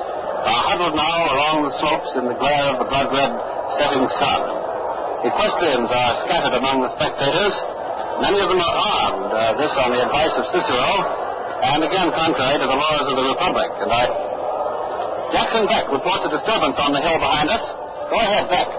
are 0.44 0.64
huddled 0.76 0.96
now 1.00 1.18
along 1.32 1.56
the 1.68 1.74
slopes 1.80 2.12
in 2.20 2.28
the 2.28 2.36
glare 2.36 2.68
of 2.76 2.84
the 2.84 2.88
blood-red 2.92 3.32
setting 3.80 4.06
sun. 4.20 4.42
Equestrians 5.24 5.92
are 5.92 6.14
scattered 6.28 6.56
among 6.56 6.80
the 6.84 6.92
spectators. 6.96 7.56
Many 8.20 8.40
of 8.44 8.52
them 8.52 8.60
are 8.60 8.76
armed, 8.76 9.32
uh, 9.32 9.56
this 9.56 9.72
on 9.80 9.96
the 9.96 10.02
advice 10.04 10.36
of 10.36 10.46
Cicero, 10.52 10.92
and 11.64 11.80
again 11.88 12.12
contrary 12.12 12.60
to 12.60 12.68
the 12.68 12.76
laws 12.76 13.06
of 13.08 13.16
the 13.16 13.26
Republic. 13.32 13.72
And 13.80 13.90
I... 13.92 14.04
Jackson 15.32 15.64
Beck 15.72 15.88
reports 15.88 16.28
a 16.28 16.32
disturbance 16.36 16.76
on 16.80 16.92
the 16.92 17.00
hill 17.00 17.16
behind 17.16 17.48
us. 17.48 17.64
Go 18.12 18.18
ahead, 18.20 18.50
Beck. 18.52 18.70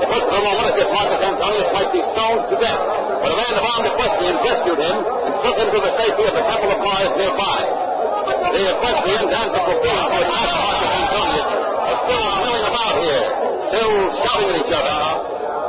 It 0.00 0.08
was 0.08 0.24
for 0.26 0.32
a 0.32 0.44
moment 0.44 0.64
as 0.72 0.76
if 0.80 0.88
Marcus 0.88 1.20
Antonius 1.20 1.70
might 1.76 1.92
be 1.92 2.00
stoned 2.00 2.48
to 2.48 2.56
death, 2.56 2.82
but 3.20 3.30
a 3.30 3.36
man 3.36 3.52
of 3.52 3.64
armed 3.68 3.84
equestrians 3.84 4.40
rescued 4.40 4.80
him 4.80 4.96
and 4.96 5.32
took 5.44 5.56
him 5.60 5.68
to 5.76 5.80
the 5.82 5.92
safety 6.00 6.24
of 6.80 7.12
the 7.12 7.12
Temple 7.12 7.12
of 7.12 7.12
Mars 7.12 7.12
nearby. 7.16 7.60
The 8.50 8.64
equestrians 8.76 9.30
and 9.30 9.48
the 9.52 9.60
plebeians 9.60 10.08
who 10.10 10.16
had 10.16 10.32
asked 10.32 10.56
Marcus 10.60 10.90
Antonius 10.90 11.48
are 11.80 11.98
still 12.04 12.26
milling 12.40 12.66
about 12.66 12.94
here, 13.00 13.24
still 13.68 13.92
shouting 14.24 14.48
at 14.50 14.56
each 14.64 14.72
other. 14.74 14.98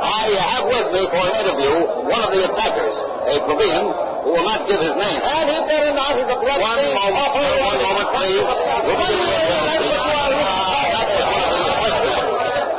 I 0.02 0.34
have 0.34 0.64
with 0.66 0.88
me 0.90 1.02
for 1.10 1.22
an 1.22 1.34
interview 1.46 1.74
one 2.10 2.22
of 2.26 2.30
the 2.34 2.42
attackers, 2.42 2.96
a 3.28 3.34
plebeian 3.46 3.86
who 4.26 4.30
will 4.34 4.46
not 4.46 4.66
give 4.66 4.80
his 4.82 4.94
name. 4.98 5.20
And 5.22 5.46
he 5.46 5.58
better 5.66 5.94
not. 5.94 6.18
He's 6.18 6.26
a 6.26 6.38
blood 6.38 6.58
One 6.58 6.78
moment, 6.78 7.14
one 7.62 7.80
moment, 7.82 8.08
please. 8.14 8.42
We'll 8.82 8.98
begin 8.98 9.30
with 9.30 9.52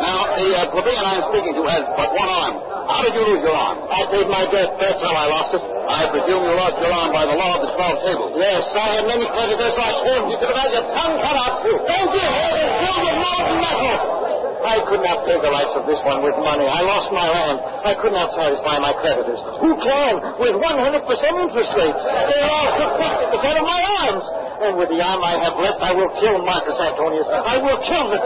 now, 0.03 0.35
the 0.35 0.47
uh, 0.51 0.67
plebeian 0.67 0.99
I'm 0.99 1.23
speaking 1.31 1.55
to 1.55 1.63
has 1.71 1.87
but 1.95 2.11
one 2.11 2.27
arm. 2.27 2.59
How 2.91 2.99
did 3.07 3.15
you 3.15 3.23
lose 3.23 3.39
your 3.39 3.55
arm? 3.55 3.87
I 3.87 4.03
paid 4.11 4.27
my 4.27 4.43
debt. 4.51 4.75
That's 4.75 4.99
how 4.99 5.15
I 5.15 5.25
lost 5.31 5.55
it. 5.55 5.63
I 6.03 6.11
presume 6.11 6.43
you 6.43 6.51
lost 6.59 6.75
your 6.83 6.91
arm 6.91 7.15
by 7.15 7.23
the 7.23 7.31
law 7.39 7.55
of 7.55 7.61
the 7.63 7.71
twelve 7.79 8.03
tables. 8.03 8.35
Yes, 8.35 8.59
I 8.75 8.99
had 8.99 9.07
many 9.07 9.23
creditors 9.23 9.71
like 9.79 10.03
him. 10.03 10.27
You 10.27 10.35
could 10.35 10.51
have 10.51 10.59
had 10.67 10.71
your 10.75 10.83
tongue 10.91 11.15
cut 11.15 11.31
out, 11.31 11.63
too. 11.63 11.79
Thank 11.87 12.11
you. 12.11 12.27
It 12.27 12.59
is 12.59 12.71
filled 12.83 13.03
with 13.07 13.17
molten 13.23 13.57
metal. 13.63 13.95
I 14.67 14.83
could 14.83 14.99
not 14.99 15.23
pay 15.23 15.39
the 15.39 15.47
likes 15.47 15.71
of 15.79 15.87
this 15.87 15.99
one 16.03 16.19
with 16.19 16.35
money. 16.43 16.67
I 16.67 16.83
lost 16.83 17.07
my 17.15 17.23
land. 17.23 17.55
I 17.87 17.95
could 17.95 18.11
not 18.11 18.35
satisfy 18.35 18.83
my 18.83 18.91
creditors. 18.99 19.39
Who 19.63 19.79
can? 19.79 20.13
With 20.43 20.59
100% 20.59 20.59
interest 21.39 21.71
rates. 21.71 22.01
They 22.03 22.41
lost 22.51 22.83
50% 23.31 23.59
of 23.59 23.63
my 23.63 23.79
arms. 24.03 24.25
And 24.63 24.75
with 24.75 24.91
the 24.91 24.99
arm 24.99 25.23
I 25.23 25.39
have 25.39 25.55
left, 25.55 25.79
I 25.79 25.95
will 25.95 26.11
kill 26.19 26.35
Marcus 26.43 26.75
Antonius. 26.79 27.27
I 27.31 27.63
will 27.63 27.79
kill 27.79 28.11
the 28.11 28.19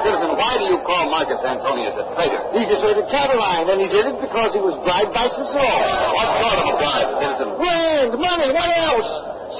Citizen, 0.00 0.30
why 0.32 0.56
do 0.62 0.64
you 0.70 0.78
call 0.86 1.09
Marcus 1.20 1.44
Antonius 1.44 1.92
a 2.00 2.04
traitor? 2.16 2.40
He 2.56 2.64
deserted 2.64 3.04
Catiline, 3.12 3.68
and 3.68 3.76
he 3.76 3.92
did 3.92 4.08
it 4.08 4.16
because 4.24 4.56
he 4.56 4.62
was 4.64 4.72
bribed 4.88 5.12
by 5.12 5.28
Cicero. 5.28 5.68
What 6.16 6.28
sort 6.40 6.56
of 6.56 6.64
a 6.64 6.74
bribe, 6.80 7.10
citizen? 7.20 7.48
Land, 7.60 8.12
money, 8.16 8.48
what 8.56 8.70
else? 8.88 9.10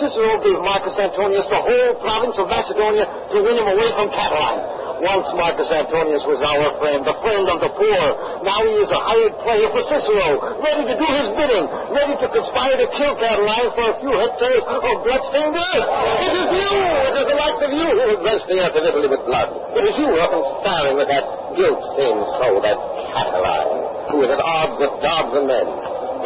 Cicero 0.01 0.41
gave 0.41 0.57
Marcus 0.65 0.97
Antonius 0.97 1.45
the 1.53 1.61
whole 1.61 2.01
province 2.01 2.33
of 2.41 2.49
Macedonia 2.49 3.05
to 3.05 3.37
win 3.45 3.61
him 3.61 3.69
away 3.77 3.93
from 3.93 4.09
Catiline. 4.09 4.80
Once 5.01 5.25
Marcus 5.33 5.65
Antonius 5.73 6.21
was 6.29 6.45
our 6.45 6.77
friend, 6.77 7.01
the 7.09 7.17
friend 7.25 7.49
of 7.49 7.57
the 7.57 7.73
poor. 7.73 8.05
Now 8.45 8.61
he 8.61 8.75
is 8.85 8.91
a 8.93 9.01
hired 9.01 9.33
player 9.41 9.69
for 9.73 9.81
Cicero, 9.89 10.61
ready 10.61 10.85
to 10.93 10.97
do 11.01 11.09
his 11.09 11.29
bidding, 11.41 11.67
ready 11.89 12.15
to 12.21 12.27
conspire 12.29 12.77
to 12.77 12.89
kill 13.01 13.17
Catiline 13.17 13.73
for 13.81 13.87
a 13.89 13.97
few 13.97 14.13
hectares 14.13 14.61
of 14.61 14.95
blood-stained 15.01 15.57
earth. 15.57 15.89
It 16.21 16.33
is 16.37 16.49
you, 16.53 16.73
it 17.01 17.15
is 17.17 17.27
the 17.33 17.39
likes 17.41 17.61
of 17.65 17.73
you 17.73 17.89
who 17.97 18.05
have 18.13 18.21
drenched 18.21 18.49
the 18.53 18.59
earth 18.61 18.77
of 18.77 18.85
Italy 18.85 19.09
with 19.09 19.25
blood. 19.25 19.49
It 19.73 19.85
is 19.89 19.95
you 19.97 20.05
who 20.05 20.19
are 20.21 20.33
conspiring 20.37 20.97
with 21.01 21.09
that 21.09 21.25
guilt-stained 21.57 22.25
soul, 22.37 22.61
that 22.61 22.77
Catiline, 23.17 23.73
who 24.13 24.21
is 24.21 24.31
at 24.37 24.41
odds 24.45 24.77
with 24.77 24.93
gods 25.01 25.33
and 25.33 25.49
men. 25.49 25.69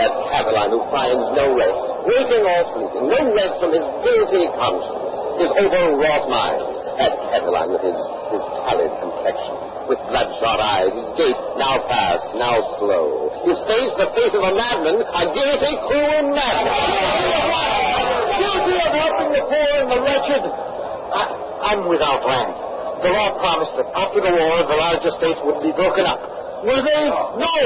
That 0.02 0.10
Catiline 0.34 0.74
who 0.74 0.82
finds 0.90 1.26
no 1.38 1.46
rest, 1.54 1.82
waking 2.10 2.42
or 2.42 2.60
sleeping, 2.74 3.06
no 3.06 3.22
rest 3.38 3.54
from 3.62 3.70
his 3.70 3.86
guilty 4.02 4.50
conscience, 4.58 5.14
his 5.38 5.50
overwrought 5.62 6.26
mind. 6.26 6.58
That 6.98 7.14
Catiline 7.30 7.70
with 7.70 7.86
his, 7.86 7.98
his 8.34 8.44
pallid 8.66 8.92
complexion, 8.98 9.56
with 9.86 10.00
bloodshot 10.10 10.60
eyes, 10.60 10.90
his 10.90 11.10
gait 11.14 11.38
now 11.56 11.78
fast, 11.86 12.26
now 12.34 12.56
slow, 12.82 13.30
his 13.46 13.58
face 13.68 13.92
the 14.00 14.08
face 14.16 14.34
of 14.34 14.42
a 14.42 14.52
madman, 14.52 14.98
a 15.02 15.22
guilty, 15.30 15.72
cruel 15.86 16.34
madman. 16.34 16.74
Guilty 18.34 18.76
of 18.82 18.92
helping 18.92 19.30
the 19.30 19.42
poor 19.46 19.70
and 19.78 19.88
the 19.94 20.00
wretched. 20.02 20.42
I, 20.42 21.22
I'm 21.70 21.86
without 21.86 22.26
land. 22.26 22.52
The 23.04 23.12
law 23.12 23.36
promised 23.38 23.74
that 23.78 23.88
after 23.94 24.20
the 24.24 24.32
war, 24.32 24.64
the 24.64 24.78
large 24.80 25.04
estates 25.04 25.38
would 25.44 25.60
be 25.62 25.70
broken 25.76 26.08
up. 26.08 26.18
Were 26.64 26.80
they? 26.80 27.04
No. 27.12 27.56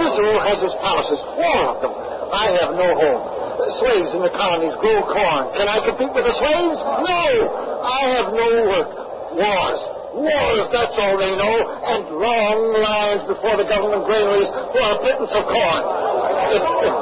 Cicero 0.00 0.40
has 0.40 0.58
his 0.64 0.74
palaces, 0.80 1.20
four 1.36 1.60
of 1.70 1.76
them. 1.84 1.92
I 2.32 2.56
have 2.58 2.72
no 2.72 2.88
home. 2.96 3.22
The 3.60 3.68
slaves 3.76 4.10
in 4.16 4.24
the 4.24 4.32
colonies 4.32 4.72
grow 4.80 5.04
corn. 5.04 5.52
Can 5.54 5.68
I 5.68 5.84
compete 5.84 6.12
with 6.16 6.24
the 6.24 6.34
slaves? 6.40 6.80
No. 7.04 7.24
I 7.84 8.00
have 8.16 8.28
no 8.32 8.48
work. 8.72 9.05
Wars. 9.36 9.80
Wars, 10.16 10.66
that's 10.72 10.96
all 10.96 11.20
they 11.20 11.34
know. 11.36 11.56
And 11.60 12.02
long 12.08 12.58
lines 12.72 13.22
before 13.28 13.60
the 13.60 13.68
government 13.68 14.08
granaries 14.08 14.48
for 14.48 14.80
a 14.80 14.96
pittance 15.04 15.32
of 15.36 15.44
corn. 15.44 15.82
If, 16.56 16.62
if 16.64 16.94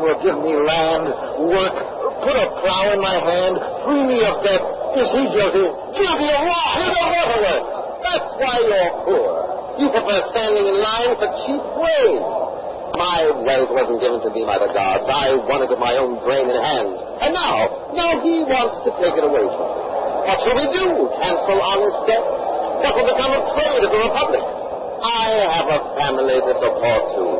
will 0.00 0.20
give 0.24 0.38
me 0.40 0.56
land, 0.56 1.04
work, 1.52 1.76
put 2.24 2.32
a 2.32 2.48
plow 2.64 2.96
in 2.96 3.00
my 3.04 3.16
hand, 3.20 3.54
free 3.84 4.04
me 4.08 4.24
of 4.24 4.40
debt, 4.40 4.62
is 4.96 5.08
he 5.12 5.22
guilty? 5.36 5.68
Guilty 6.00 6.28
of 6.32 6.42
what? 6.48 6.66
Want 6.80 7.28
to 7.28 7.38
work. 7.44 7.64
That's 8.00 8.30
why 8.40 8.56
you're 8.64 8.92
poor. 9.04 9.28
You 9.76 9.86
prefer 9.92 10.18
standing 10.32 10.64
in 10.64 10.76
line 10.80 11.12
for 11.20 11.28
cheap 11.44 11.60
wage. 11.60 12.24
My 12.96 13.28
wealth 13.44 13.68
wasn't 13.68 14.00
given 14.00 14.24
to 14.24 14.30
me 14.32 14.48
by 14.48 14.56
the 14.56 14.72
gods. 14.72 15.04
I 15.04 15.36
won 15.36 15.60
it 15.60 15.68
with 15.68 15.82
my 15.82 16.00
own 16.00 16.16
brain 16.24 16.48
and 16.48 16.56
hand. 16.56 16.88
And 17.20 17.36
now, 17.36 17.92
now 17.92 18.24
he 18.24 18.40
wants 18.48 18.88
to 18.88 18.90
take 18.96 19.12
it 19.12 19.24
away 19.26 19.44
from 19.44 19.68
me. 19.68 19.95
What 20.26 20.38
shall 20.42 20.58
we 20.58 20.66
do? 20.74 20.86
Cancel 21.22 21.58
honest 21.62 21.98
debts? 22.10 22.34
What 22.82 22.92
will 22.98 23.08
become 23.08 23.30
of 23.30 23.42
trade 23.54 23.82
of 23.86 23.90
the 23.94 24.00
Republic? 24.10 24.42
I 25.06 25.26
have 25.54 25.68
a 25.70 25.80
family 25.94 26.38
to 26.42 26.52
support 26.58 27.02
too. 27.14 27.30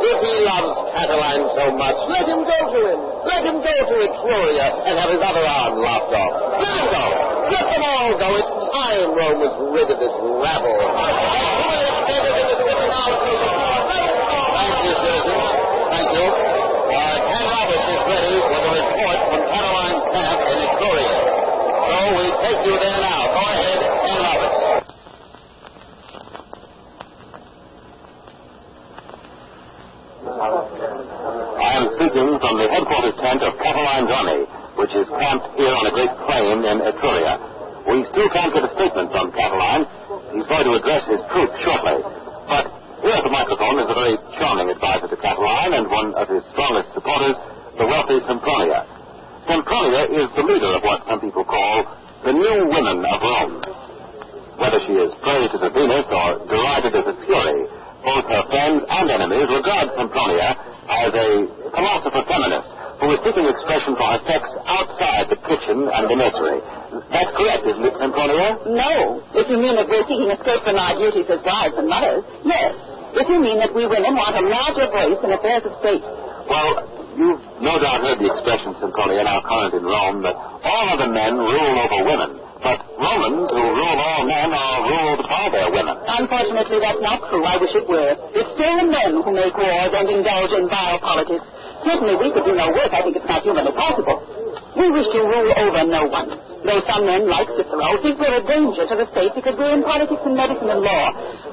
If 0.00 0.16
he 0.24 0.34
loves 0.44 0.72
Catiline 0.96 1.44
so 1.56 1.64
much, 1.76 1.96
let 2.08 2.24
him 2.28 2.40
go 2.44 2.58
to 2.76 2.80
him. 2.92 3.00
Let 3.24 3.44
him 3.44 3.60
go 3.60 3.72
to 3.72 3.94
Etruria 4.04 4.66
and 4.88 4.96
have 4.96 5.12
his 5.12 5.20
other 5.20 5.44
arm 5.44 5.76
lopped 5.80 6.12
off. 6.12 6.32
Let 6.60 6.72
him 6.76 6.88
go. 6.92 7.04
Let 7.52 7.66
them 7.72 7.82
all 7.84 8.12
go. 8.16 8.28
It's 8.36 8.52
time 8.72 9.08
Rome 9.16 9.40
was 9.44 9.54
rid 9.76 9.88
of 9.92 9.98
this 10.00 10.14
rabble. 10.40 10.76
Thank 13.60 14.76
you. 14.84 14.92
Thank 15.00 16.08
you. 16.16 16.26
Uh, 16.26 17.16
Ken 17.28 17.44
Roberts 17.48 17.86
is 17.86 18.02
ready 18.08 18.34
with 18.40 18.64
a 18.64 18.72
report 18.76 19.18
from 19.30 19.40
Catiline's 19.52 20.04
camp 20.10 20.40
in 20.48 20.58
Etruria. 20.64 21.16
So 21.80 21.96
we 22.16 22.26
take 22.50 22.66
you 22.66 22.76
there 22.82 22.98
now. 22.98 23.30
Go 23.30 23.42
ahead, 23.46 23.78
Ken 24.02 24.18
Roberts. 24.26 24.58
I 31.60 31.70
am 31.78 31.86
speaking 31.94 32.28
from 32.42 32.54
the 32.58 32.66
headquarters 32.74 33.16
tent 33.22 33.42
of 33.46 33.54
Catiline's 33.54 34.10
army, 34.10 34.40
which 34.82 34.92
is 34.98 35.06
camped 35.14 35.46
here 35.54 35.70
on 35.70 35.84
a 35.86 35.92
great 35.94 36.14
plain 36.26 36.58
in 36.66 36.76
Etruria. 36.90 37.38
We 37.86 38.02
still 38.10 38.28
can't 38.34 38.52
get 38.52 38.66
a 38.66 38.72
statement 38.74 39.14
from 39.14 39.30
Catiline. 39.30 39.86
He's 40.34 40.46
going 40.50 40.66
to 40.66 40.74
address 40.74 41.06
his 41.06 41.22
troops 41.30 41.54
shortly. 41.62 41.98
But 42.50 42.66
here 43.02 43.14
at 43.14 43.24
the 43.24 43.32
microphone 43.32 43.78
is 43.78 43.88
a 43.88 43.96
very 43.96 44.16
charming 44.42 44.68
advisor 44.74 45.06
to 45.06 45.18
Catiline 45.22 45.72
and 45.78 45.86
one 45.86 46.14
of 46.18 46.26
his 46.28 46.42
strongest 46.50 46.92
supporters, 46.98 47.38
the 47.78 47.86
wealthy 47.86 48.18
Sempronia. 48.26 48.84
Sempronia 49.48 50.02
is 50.12 50.28
the 50.36 50.44
leader 50.44 50.70
of 50.76 50.82
what 50.82 51.02
some 51.08 51.20
people 51.22 51.44
call 51.46 51.86
the 52.24 52.36
new 52.36 52.58
women 52.68 53.00
of 53.00 53.18
Rome. 53.24 53.64
Whether 54.60 54.80
she 54.84 54.92
is 54.92 55.08
praised 55.24 55.56
as 55.56 55.64
a 55.64 55.72
Venus 55.72 56.04
or 56.04 56.44
derided 56.52 56.92
as 56.92 57.06
a 57.08 57.16
Fury, 57.24 57.64
both 58.04 58.28
her 58.28 58.44
friends 58.52 58.84
and 58.84 59.08
enemies 59.08 59.48
regard 59.48 59.88
Sempronia 59.96 60.52
as 60.52 61.12
a 61.16 61.30
philosopher 61.72 62.24
feminist 62.28 62.68
who 63.00 63.08
is 63.16 63.20
seeking 63.24 63.48
expression 63.48 63.96
for 63.96 64.04
her 64.04 64.20
sex 64.28 64.44
outside 64.68 65.32
the 65.32 65.40
kitchen 65.48 65.88
and 65.88 66.04
the 66.12 66.16
nursery. 66.20 66.60
That's 67.08 67.32
correct, 67.32 67.64
isn't 67.64 67.88
it, 67.88 67.96
Sempronia? 67.96 68.68
No. 68.68 69.24
If 69.32 69.48
you 69.48 69.56
mean 69.56 69.80
that 69.80 69.88
we're 69.88 70.04
seeking 70.04 70.28
escape 70.28 70.60
from 70.60 70.76
our 70.76 71.00
duties 71.00 71.24
as 71.24 71.40
wives 71.40 71.72
and 71.80 71.88
mothers, 71.88 72.20
yes. 72.44 72.76
if 73.16 73.32
you 73.32 73.40
mean 73.40 73.64
that 73.64 73.72
we 73.72 73.88
women 73.88 74.12
want 74.12 74.36
a 74.36 74.44
in 75.30 75.38
affairs 75.38 75.62
of 75.62 75.78
state. 75.78 76.02
Well, 76.50 76.68
you've 77.14 77.42
no 77.62 77.78
doubt 77.78 78.02
heard 78.02 78.18
the 78.18 78.26
expression, 78.26 78.74
Sempronia, 78.82 79.22
now 79.22 79.38
current 79.46 79.78
in 79.78 79.86
Rome, 79.86 80.26
that 80.26 80.34
all 80.34 80.86
other 80.90 81.06
men 81.06 81.38
rule 81.38 81.74
over 81.78 82.02
women. 82.02 82.30
But 82.60 82.82
Romans, 82.98 83.48
who 83.48 83.62
rule 83.62 83.98
all 84.02 84.26
men, 84.26 84.50
are 84.52 84.78
ruled 84.84 85.22
by 85.24 85.48
their 85.54 85.70
women. 85.70 85.96
Unfortunately, 86.02 86.82
that's 86.82 87.00
not 87.00 87.24
true. 87.30 87.40
I 87.46 87.56
wish 87.56 87.72
it 87.72 87.86
were. 87.88 88.12
It's 88.36 88.50
still 88.58 88.74
the 88.84 88.88
men 88.90 89.22
who 89.22 89.30
make 89.32 89.54
wars 89.56 89.92
and 89.94 90.06
indulge 90.10 90.52
in 90.58 90.68
vile 90.68 91.00
politics. 91.00 91.46
Certainly 91.86 92.20
we 92.20 92.28
could 92.34 92.44
do 92.44 92.52
no 92.52 92.68
worse. 92.68 92.92
I 92.92 93.00
think 93.00 93.16
it's 93.16 93.30
not 93.30 93.40
humanly 93.46 93.72
possible. 93.72 94.20
We 94.76 94.92
wish 94.92 95.08
to 95.08 95.20
rule 95.24 95.50
over 95.56 95.82
no 95.88 96.04
one. 96.10 96.28
Though 96.60 96.84
some 96.84 97.08
men, 97.08 97.24
like 97.24 97.48
Cicero, 97.56 97.96
think 98.04 98.20
we're 98.20 98.36
a 98.36 98.44
danger 98.44 98.84
to 98.84 98.94
the 98.98 99.08
state 99.16 99.32
because 99.32 99.56
we're 99.56 99.72
in 99.72 99.80
politics 99.80 100.20
and 100.20 100.36
medicine 100.36 100.68
and 100.68 100.84
law. 100.84 101.06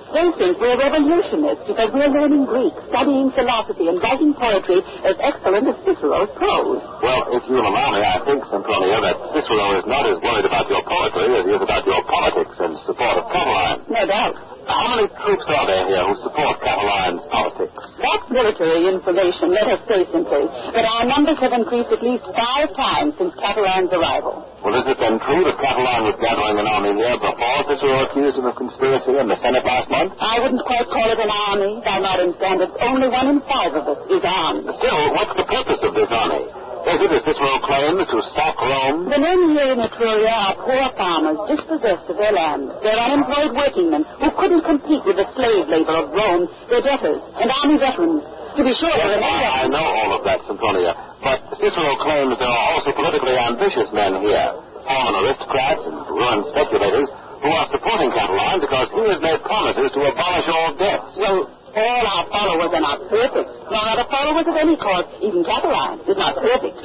They 0.08 0.28
think 0.40 0.56
we're 0.60 0.80
revolutionists 0.80 1.68
because 1.68 1.92
we're 1.92 2.08
learning 2.10 2.48
Greek, 2.48 2.74
studying 2.90 3.28
philosophy, 3.36 3.92
and 3.92 4.00
writing 4.00 4.32
poetry 4.34 4.80
as 5.04 5.16
excellent 5.20 5.68
as 5.68 5.76
Cicero's 5.84 6.32
prose. 6.40 6.82
Well, 7.04 7.22
if 7.36 7.44
you'll 7.52 7.68
allow 7.68 7.92
me, 7.92 8.02
I 8.02 8.24
think, 8.24 8.40
Sempronia, 8.48 9.04
that 9.04 9.18
Cicero 9.36 9.78
is 9.78 9.86
not 9.86 10.08
as 10.08 10.18
worried 10.24 10.48
about 10.48 10.72
your 10.72 10.82
poetry 10.88 11.28
as 11.38 11.44
he 11.46 11.54
is 11.54 11.62
about 11.62 11.84
your 11.86 12.02
politics 12.08 12.56
and 12.56 12.80
support 12.88 13.20
of 13.20 13.28
Catiline. 13.36 13.84
No 13.92 14.04
doubt. 14.08 14.57
How 14.68 14.92
many 14.92 15.08
troops 15.24 15.48
are 15.48 15.66
there 15.68 15.86
here 15.88 16.04
who 16.04 16.16
support 16.28 16.60
Catiline's 16.60 17.24
politics? 17.32 17.80
That's 18.04 18.28
military 18.28 18.84
information, 18.92 19.56
let 19.56 19.68
us 19.72 19.82
say 19.88 20.04
simply. 20.12 20.44
But 20.76 20.84
our 20.84 21.08
numbers 21.08 21.40
have 21.40 21.56
increased 21.56 21.90
at 21.96 22.04
least 22.04 22.28
five 22.36 22.70
times 22.76 23.16
since 23.16 23.32
Catiline's 23.40 23.92
arrival. 23.96 24.44
Well, 24.64 24.76
is 24.76 24.84
it 24.92 25.00
then 25.00 25.18
true 25.24 25.42
that 25.48 25.56
Catalan 25.64 26.12
was 26.12 26.18
gathering 26.20 26.60
an 26.60 26.68
army 26.68 26.92
here 27.00 27.16
before 27.16 27.58
Cicero 27.72 27.96
accused 28.12 28.36
him 28.36 28.46
of 28.52 28.56
conspiracy 28.60 29.16
in 29.16 29.28
the 29.32 29.40
Senate 29.40 29.64
last 29.64 29.88
month? 29.88 30.12
I 30.20 30.44
wouldn't 30.44 30.64
quite 30.68 30.92
call 30.92 31.08
it 31.16 31.20
an 31.24 31.32
army. 31.32 31.80
By 31.88 32.04
modern 32.04 32.36
standards, 32.36 32.76
only 32.84 33.08
one 33.08 33.28
in 33.32 33.40
five 33.48 33.72
of 33.72 33.88
us 33.88 34.02
is 34.12 34.24
armed. 34.28 34.68
Still, 34.68 35.02
what's 35.16 35.36
the 35.40 35.48
purpose 35.48 35.80
of 35.80 35.96
this 35.96 36.12
army? 36.12 36.67
Is 36.88 37.00
it, 37.04 37.12
as 37.12 37.24
Cicero 37.28 37.60
claims, 37.68 38.08
to 38.08 38.18
sack 38.32 38.56
Rome? 38.64 39.12
The 39.12 39.20
men 39.20 39.52
here 39.52 39.76
in 39.76 39.80
Etruria 39.84 40.32
are 40.32 40.56
poor 40.56 40.86
farmers, 40.96 41.36
dispossessed 41.52 42.08
of 42.08 42.16
their 42.16 42.32
land. 42.32 42.72
They're 42.80 42.96
unemployed 42.96 43.52
workingmen 43.60 44.08
who 44.24 44.30
couldn't 44.40 44.64
compete 44.64 45.04
with 45.04 45.20
the 45.20 45.28
slave 45.36 45.68
labor 45.68 46.00
of 46.00 46.16
Rome. 46.16 46.48
They're 46.72 46.88
debtors 46.88 47.20
and 47.44 47.52
army 47.52 47.76
veterans. 47.76 48.24
To 48.56 48.62
be 48.64 48.72
sure, 48.80 48.90
Yes, 48.90 49.20
remember... 49.20 49.28
I 49.28 49.68
know 49.68 49.84
all 49.84 50.12
of 50.16 50.24
that, 50.26 50.40
Sempronia. 50.48 50.96
But 51.22 51.60
Cicero 51.60 51.92
claims 52.00 52.40
there 52.40 52.48
are 52.50 52.64
also 52.74 52.96
politically 52.96 53.36
ambitious 53.36 53.92
men 53.92 54.24
here, 54.24 54.48
former 54.88 55.28
aristocrats 55.28 55.84
and 55.92 55.98
ruined 56.08 56.46
speculators, 56.56 57.10
who 57.44 57.50
are 57.52 57.68
supporting 57.70 58.10
Catiline 58.16 58.64
because 58.64 58.88
he 58.96 59.04
has 59.12 59.20
made 59.22 59.44
promises 59.44 59.92
to 59.94 60.00
abolish 60.08 60.48
all 60.50 60.72
debts. 60.74 61.14
Well, 61.20 61.52
all 61.78 62.04
our 62.10 62.26
followers 62.34 62.72
are 62.74 62.82
not 62.82 63.00
perfect. 63.06 63.48
Nor 63.70 63.84
are 63.86 64.00
the 64.02 64.10
followers 64.10 64.48
of 64.50 64.56
any 64.58 64.76
cause. 64.82 65.06
Even 65.22 65.46
Catiline 65.46 66.02
is 66.10 66.18
not 66.18 66.34
perfect. 66.42 66.82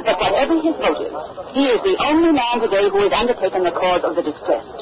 But 0.00 0.16
whatever 0.16 0.56
his 0.64 0.76
motives, 0.80 1.20
he 1.52 1.68
is 1.68 1.80
the 1.84 1.96
only 2.00 2.32
man 2.32 2.64
today 2.64 2.88
who 2.88 3.04
has 3.04 3.12
undertaken 3.12 3.68
the 3.68 3.74
cause 3.76 4.00
of 4.00 4.16
the 4.16 4.24
distressed. 4.24 4.80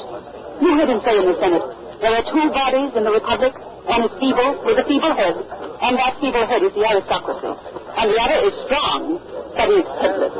You 0.63 0.79
heard 0.79 0.87
him 0.87 1.03
say 1.03 1.15
in 1.19 1.27
the 1.27 1.35
Senate, 1.39 1.65
there 1.99 2.15
are 2.15 2.23
two 2.23 2.47
bodies 2.55 2.95
in 2.95 3.03
the 3.03 3.11
Republic. 3.11 3.51
One 3.83 4.07
is 4.07 4.13
feeble, 4.21 4.63
with 4.63 4.79
a 4.79 4.85
feeble 4.87 5.11
head, 5.11 5.35
and 5.35 5.93
that 5.97 6.15
feeble 6.23 6.45
head 6.47 6.61
is 6.63 6.71
the 6.77 6.83
aristocracy. 6.85 7.51
And 7.51 8.05
the 8.07 8.17
other 8.21 8.39
is 8.47 8.53
strong, 8.69 9.17
but 9.55 9.67
is 9.75 9.87
headless. 9.99 10.35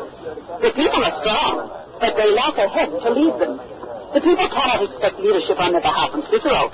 The 0.63 0.71
people 0.75 1.01
are 1.03 1.15
strong, 1.19 1.53
but 1.99 2.15
they 2.15 2.29
lack 2.31 2.55
a 2.55 2.67
head 2.71 2.93
to 2.93 3.09
lead 3.11 3.35
them. 3.41 3.59
The 4.15 4.21
people 4.21 4.47
cannot 4.47 4.85
expect 4.85 5.19
leadership 5.19 5.59
on 5.59 5.73
their 5.75 5.83
behalf 5.83 6.13
from 6.13 6.23
Cicero. 6.31 6.71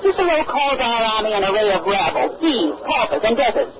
Cicero 0.00 0.36
calls 0.48 0.80
our 0.80 1.02
army 1.20 1.32
an 1.36 1.44
array 1.44 1.68
of 1.76 1.84
rabble, 1.84 2.40
thieves, 2.40 2.76
paupers, 2.88 3.20
and 3.24 3.36
debtors. 3.36 3.72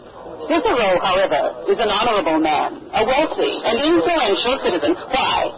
Cicero, 0.49 0.89
however, 1.01 1.65
is 1.69 1.79
an 1.81 1.89
honorable 1.89 2.41
man, 2.41 2.77
a 2.93 3.03
wealthy 3.05 3.53
and 3.65 3.77
influential 3.81 4.55
citizen. 4.65 4.93
Why? 5.13 5.49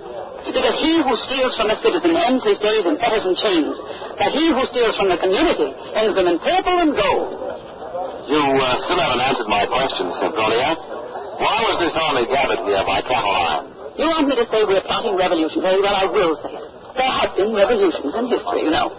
Because 0.47 0.75
he 0.83 1.03
who 1.03 1.15
steals 1.31 1.55
from 1.55 1.71
a 1.71 1.79
citizen 1.83 2.15
ends 2.15 2.43
his 2.43 2.59
days 2.59 2.83
in 2.87 2.99
fetters 2.99 3.27
and 3.27 3.35
chains, 3.39 3.75
but 4.19 4.31
he 4.35 4.51
who 4.51 4.63
steals 4.75 4.95
from 4.99 5.11
the 5.11 5.19
community 5.19 5.71
ends 5.95 6.15
them 6.19 6.27
in 6.27 6.39
purple 6.43 6.77
and 6.83 6.93
gold. 6.95 7.31
You 8.27 8.43
uh, 8.43 8.67
still 8.87 8.99
haven't 9.03 9.23
answered 9.23 9.51
my 9.51 9.67
question, 9.67 10.15
Sempronia. 10.19 10.79
Why 11.43 11.59
was 11.67 11.77
this 11.83 11.95
army 11.95 12.27
gathered 12.31 12.63
here 12.67 12.83
by 12.87 13.03
Catiline? 13.03 13.99
You 13.99 14.07
want 14.11 14.31
me 14.31 14.35
to 14.39 14.47
say 14.51 14.63
we're 14.67 14.83
plotting 14.87 15.19
revolution? 15.19 15.63
Very 15.63 15.83
well, 15.83 15.95
I 15.95 16.07
will 16.07 16.35
say 16.43 16.55
it. 16.55 16.72
There 16.93 17.09
have 17.09 17.33
been 17.37 17.57
revolutions 17.57 18.13
in 18.13 18.25
history, 18.29 18.69
you 18.69 18.73
know. 18.73 18.93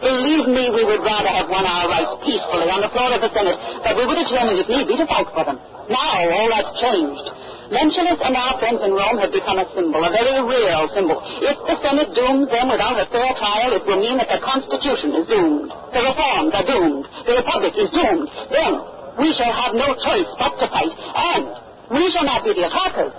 Believe 0.00 0.48
me, 0.48 0.72
we 0.72 0.84
would 0.88 1.04
rather 1.04 1.32
have 1.32 1.48
won 1.48 1.64
our 1.64 1.88
rights 1.88 2.20
peacefully 2.24 2.68
on 2.68 2.80
the 2.80 2.90
floor 2.92 3.12
of 3.12 3.20
the 3.20 3.32
Senate, 3.32 3.56
but 3.84 3.96
we 3.96 4.04
were 4.08 4.16
determined 4.16 4.56
if 4.60 4.68
need 4.68 4.88
be 4.88 4.96
to 4.96 5.06
fight 5.08 5.28
for 5.32 5.44
them. 5.44 5.60
Now, 5.88 6.16
all 6.32 6.48
that's 6.48 6.72
changed. 6.80 7.26
Lentulus 7.66 8.20
and 8.22 8.34
our 8.38 8.62
friends 8.62 8.78
in 8.78 8.94
Rome 8.94 9.18
have 9.18 9.34
become 9.34 9.58
a 9.58 9.66
symbol, 9.74 9.98
a 9.98 10.10
very 10.14 10.38
real 10.38 10.86
symbol. 10.94 11.18
If 11.42 11.58
the 11.66 11.76
Senate 11.82 12.14
dooms 12.14 12.46
them 12.46 12.70
without 12.70 12.94
a 12.94 13.10
fair 13.10 13.34
trial, 13.34 13.74
it 13.74 13.82
will 13.84 13.98
mean 13.98 14.22
that 14.22 14.30
the 14.30 14.38
Constitution 14.38 15.18
is 15.18 15.26
doomed. 15.26 15.74
The 15.90 16.02
reforms 16.06 16.54
are 16.54 16.66
doomed. 16.66 17.04
The 17.26 17.34
Republic 17.42 17.74
is 17.74 17.90
doomed. 17.90 18.28
Then 18.54 18.72
we 19.18 19.34
shall 19.34 19.50
have 19.50 19.74
no 19.74 19.98
choice 19.98 20.30
but 20.38 20.54
to 20.62 20.66
fight, 20.70 20.94
and 20.94 21.44
we 21.90 22.06
shall 22.14 22.28
not 22.28 22.46
be 22.46 22.54
the 22.54 22.70
attackers, 22.70 23.16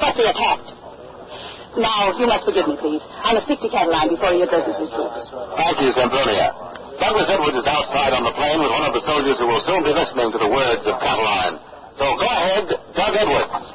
but 0.00 0.16
the 0.16 0.32
attacked. 0.32 0.83
Now, 1.74 2.14
you 2.14 2.26
must 2.30 2.46
forgive 2.46 2.70
me, 2.70 2.78
please. 2.78 3.02
I 3.02 3.34
must 3.34 3.50
speak 3.50 3.58
to 3.66 3.70
Catiline 3.70 4.08
before 4.14 4.30
he 4.30 4.42
addresses 4.46 4.78
his 4.78 4.90
troops. 4.94 5.26
Thank 5.58 5.76
you, 5.82 5.90
Sempronia. 5.90 6.54
Douglas 7.02 7.26
Edwards 7.26 7.58
is 7.58 7.66
outside 7.66 8.14
on 8.14 8.22
the 8.22 8.30
plane 8.38 8.62
with 8.62 8.70
one 8.70 8.86
of 8.86 8.94
the 8.94 9.02
soldiers 9.02 9.34
who 9.42 9.50
will 9.50 9.64
soon 9.66 9.82
be 9.82 9.90
listening 9.90 10.30
to 10.30 10.38
the 10.38 10.46
words 10.46 10.86
of 10.86 10.94
Catiline. 11.02 11.58
So 11.98 12.06
go 12.14 12.26
ahead, 12.30 12.70
Doug 12.94 13.12
Edwards. 13.18 13.73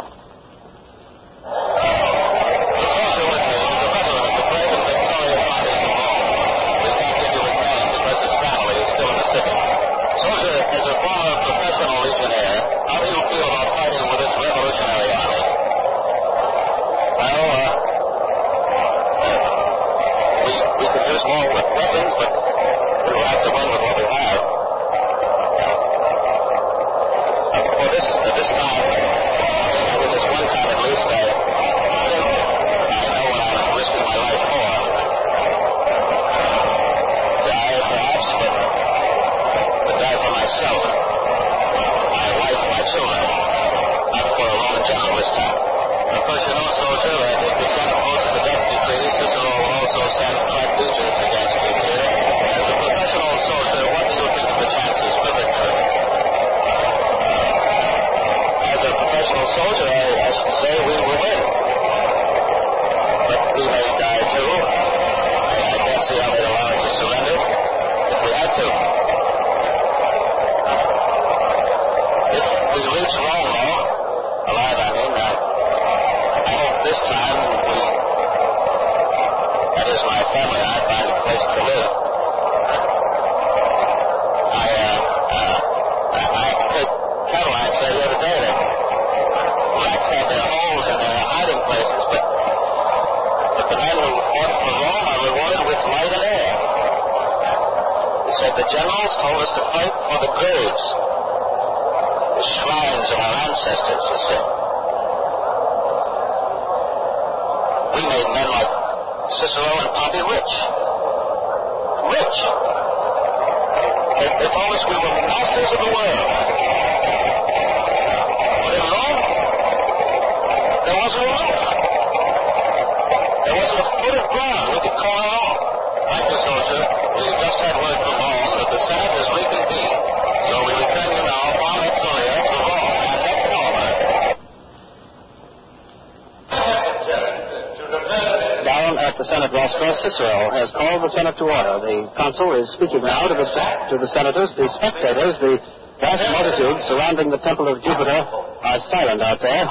Called 140.90 141.06
the 141.06 141.14
Senate 141.14 141.38
to 141.38 141.46
order. 141.46 141.78
Uh, 141.78 141.86
the 141.86 142.10
consul 142.18 142.50
is 142.58 142.66
speaking 142.74 143.06
now 143.06 143.30
to 143.30 143.38
the, 143.38 143.46
to 143.46 143.96
the 144.02 144.10
senators. 144.10 144.50
The 144.58 144.66
spectators, 144.74 145.38
the 145.38 145.62
vast 146.02 146.26
multitude 146.34 146.82
surrounding 146.90 147.30
the 147.30 147.38
Temple 147.46 147.70
of 147.70 147.78
Jupiter, 147.86 148.26
are 148.26 148.80
silent 148.90 149.22
out 149.22 149.38
there. 149.38 149.70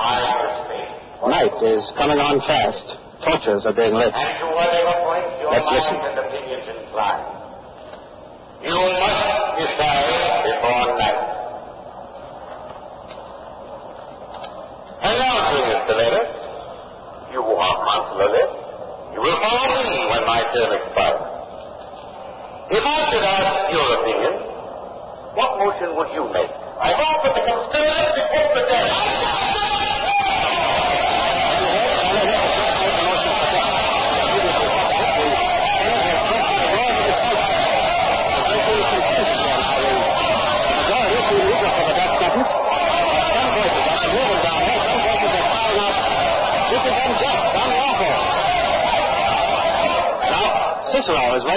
Night 1.27 1.59
is 1.59 1.83
coming 1.99 2.23
on 2.23 2.39
fast. 2.47 2.87
Torches 3.27 3.67
are 3.67 3.75
being 3.75 3.99
lit. 3.99 4.15
And 4.15 4.35
to 4.39 4.47
whatever 4.55 4.95
point 5.11 5.27
your 5.43 5.51
Let's 5.51 5.67
listen. 5.67 5.99
and 6.07 6.23
opinions 6.23 6.67
incline. 6.87 7.27
You 8.63 8.79
must 8.79 9.59
decide 9.59 10.39
before 10.47 10.87
night. 11.03 11.19
Dear 15.03 15.67
Mr. 15.67 15.95
Later, 15.99 16.25
you 17.35 17.43
are 17.43 17.75
consular 17.91 18.31
list. 18.39 18.58
Me 19.19 19.35
when 20.15 20.23
my 20.31 20.43
term 20.55 20.71
expires. 20.79 21.23
If 22.71 22.85
I 22.87 22.99
should 23.11 23.25
ask 23.27 23.73
your 23.75 23.89
opinion, 23.99 24.35
what 25.35 25.59
motion 25.59 25.91
would 25.99 26.11
you 26.15 26.31
make? 26.31 26.53
I 26.79 26.95
hope 26.95 27.27
that 27.27 27.35
the 27.35 27.43
conspirators 27.43 28.15
be 28.15 28.23
put 28.31 28.47
to 28.55 28.63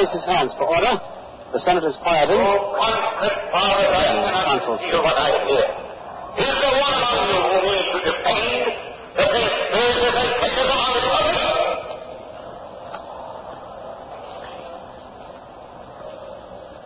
raised 0.01 0.17
his 0.17 0.25
hands 0.25 0.49
for 0.57 0.65
order. 0.65 0.97
The 1.53 1.59
senators 1.61 1.93
quieted. 2.01 2.33
Oh, 2.33 2.73
conscript 2.73 3.37
I 3.53 3.85
cannot 4.33 4.65
conceal 4.65 5.03
what 5.05 5.13
I 5.13 5.29
hear. 5.45 5.67
Is 6.41 6.53
there 6.57 6.75
one 6.81 6.95
among 6.97 7.21
you 7.29 7.37
who 7.45 7.57
means 7.61 7.85
to 7.91 7.99
defend 8.01 8.65
the 9.13 9.25
conspirators 9.29 10.15
and 10.17 10.29
traitors 10.41 10.69
of 10.73 10.79
our 10.81 10.89
republic? 10.97 11.37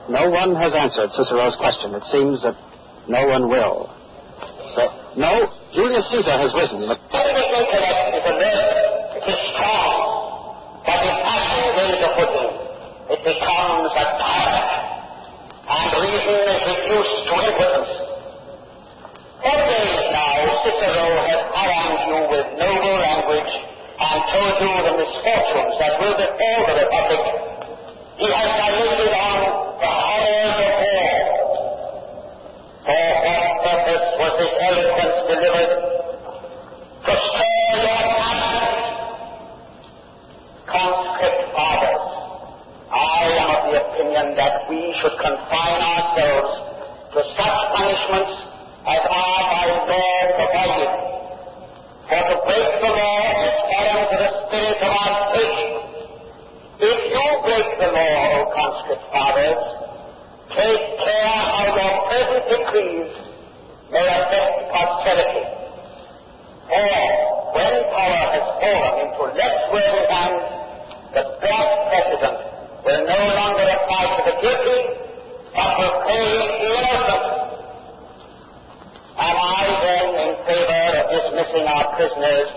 No 0.10 0.24
one 0.30 0.52
has 0.60 0.74
answered 0.76 1.10
Cicero's 1.16 1.56
question. 1.56 1.96
It 1.96 2.04
seems 2.12 2.44
that 2.44 2.58
no 3.08 3.28
one 3.30 3.48
will. 3.48 3.94
So, 4.76 4.84
no, 5.16 5.46
Julius 5.74 6.10
Caesar 6.12 6.36
has 6.36 6.52
risen. 6.58 6.84
But 6.90 7.00
is 7.00 8.26
alert, 8.28 8.76
it 9.16 9.24
is 9.30 9.40
strong, 9.54 10.84
but 10.84 11.00
if 11.00 11.16
passion 11.24 11.64
gains 11.78 12.02
a 12.02 12.10
footing, 12.18 12.55
becomes 13.26 13.90
a 13.90 14.06
tyrant, 14.22 14.70
and 15.66 15.88
reason 15.98 16.46
is 16.46 16.62
reduced 16.70 17.18
to 17.26 17.34
impotence. 17.42 17.94
Days 19.46 20.06
now, 20.14 20.62
Cicero 20.62 21.10
has 21.26 21.42
harangued 21.54 22.06
you 22.06 22.20
with 22.30 22.48
noble 22.58 22.98
language 23.02 23.54
and 23.98 24.20
told 24.30 24.56
you 24.62 24.74
the 24.78 24.94
misfortunes 24.94 25.76
that 25.82 25.94
will 26.02 26.14
befall 26.18 26.60
the 26.70 26.76
Republic. 26.86 27.24
He 28.18 28.30
has 28.30 28.50
dilated 28.62 29.10
on 29.10 29.38
the 29.82 29.90
horrors 29.90 30.58
of 30.66 30.74
war. 30.86 31.18
For 32.86 33.10
what 33.26 33.46
purpose 33.66 34.06
was 34.22 34.34
this 34.38 34.54
eloquence 34.70 35.18
delivered? 35.34 35.72
To 37.06 37.14
stir 37.26 37.74
your 37.86 38.02
passions. 38.22 38.86
Conscript 40.70 41.42
fathers, 41.54 42.06
I 42.94 43.30
am 43.34 43.50
of 43.50 43.62
the 43.66 43.74
opinion 43.82 44.26
that 44.38 44.70
we 44.70 44.95
should 45.06 45.22
confine 45.22 45.82
ourselves 45.86 46.50
to 47.14 47.20
such 47.38 47.58
punishments 47.78 48.36
as 48.90 49.02
are 49.06 49.44
by 49.54 49.66
law 49.86 50.18
provided. 50.34 50.92
For 52.10 52.22
to 52.26 52.36
break 52.42 52.70
the 52.82 52.90
law 52.90 53.22
is 53.46 53.54
foreign 53.70 54.06
to 54.10 54.18
the 54.18 54.32
spirit 54.34 54.82
of 54.82 54.94
our 54.98 55.14
state. 55.30 55.62
If 56.90 57.00
you 57.14 57.28
break 57.46 57.70
the 57.86 57.90
law, 57.94 58.18
O 58.34 58.42
conscript 58.50 59.06
fathers, 59.14 59.75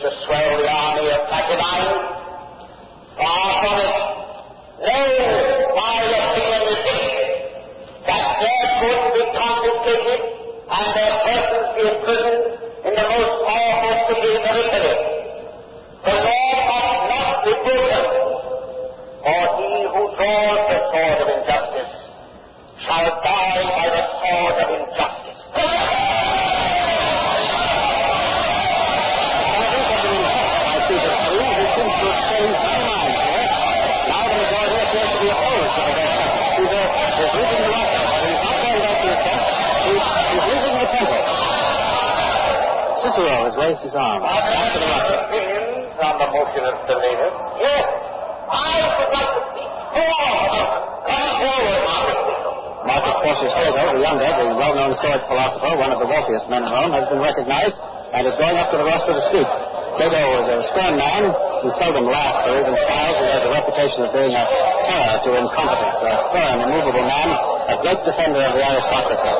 to 0.03 0.11
swell 0.27 0.59
the 0.63 0.69
army 0.71 1.11
of 1.11 1.21
Catiline? 1.27 1.98
The 44.19 44.27
Marcus. 52.89 53.17
Porcius 53.19 53.51
Cato, 53.51 53.93
the 53.93 54.01
younger, 54.01 54.25
the 54.25 54.47
well-known 54.57 54.95
Stoic 55.03 55.23
philosopher, 55.27 55.75
one 55.77 55.91
of 55.91 55.99
the 55.99 56.09
wealthiest 56.09 56.47
men 56.49 56.63
in 56.65 56.71
Rome, 56.71 56.95
has 56.95 57.07
been 57.11 57.21
recognized 57.21 57.77
and 58.15 58.25
is 58.25 58.37
going 58.39 58.57
up 58.57 58.71
to 58.73 58.79
the 58.79 58.87
rostro 58.87 59.13
to 59.15 59.25
speak. 59.29 59.49
Cato 59.99 60.23
is 60.39 60.47
a 60.49 60.59
stern 60.73 60.95
man. 60.97 61.23
He 61.67 61.69
seldom 61.83 62.07
laughs 62.07 62.47
or 62.47 62.63
even 62.63 62.73
smiles. 62.73 63.17
He 63.19 63.27
has 63.29 63.43
a 63.43 63.53
reputation 63.53 64.01
of 64.07 64.11
being 64.15 64.33
a 64.33 64.45
terror 64.87 65.17
to 65.19 65.31
incompetence, 65.35 65.99
a 65.99 66.13
firm, 66.31 66.57
immovable 66.63 67.05
man, 67.05 67.29
a 67.69 67.77
great 67.83 68.01
defender 68.07 68.43
of 68.43 68.53
the 68.55 68.63
aristocracy. 68.63 69.35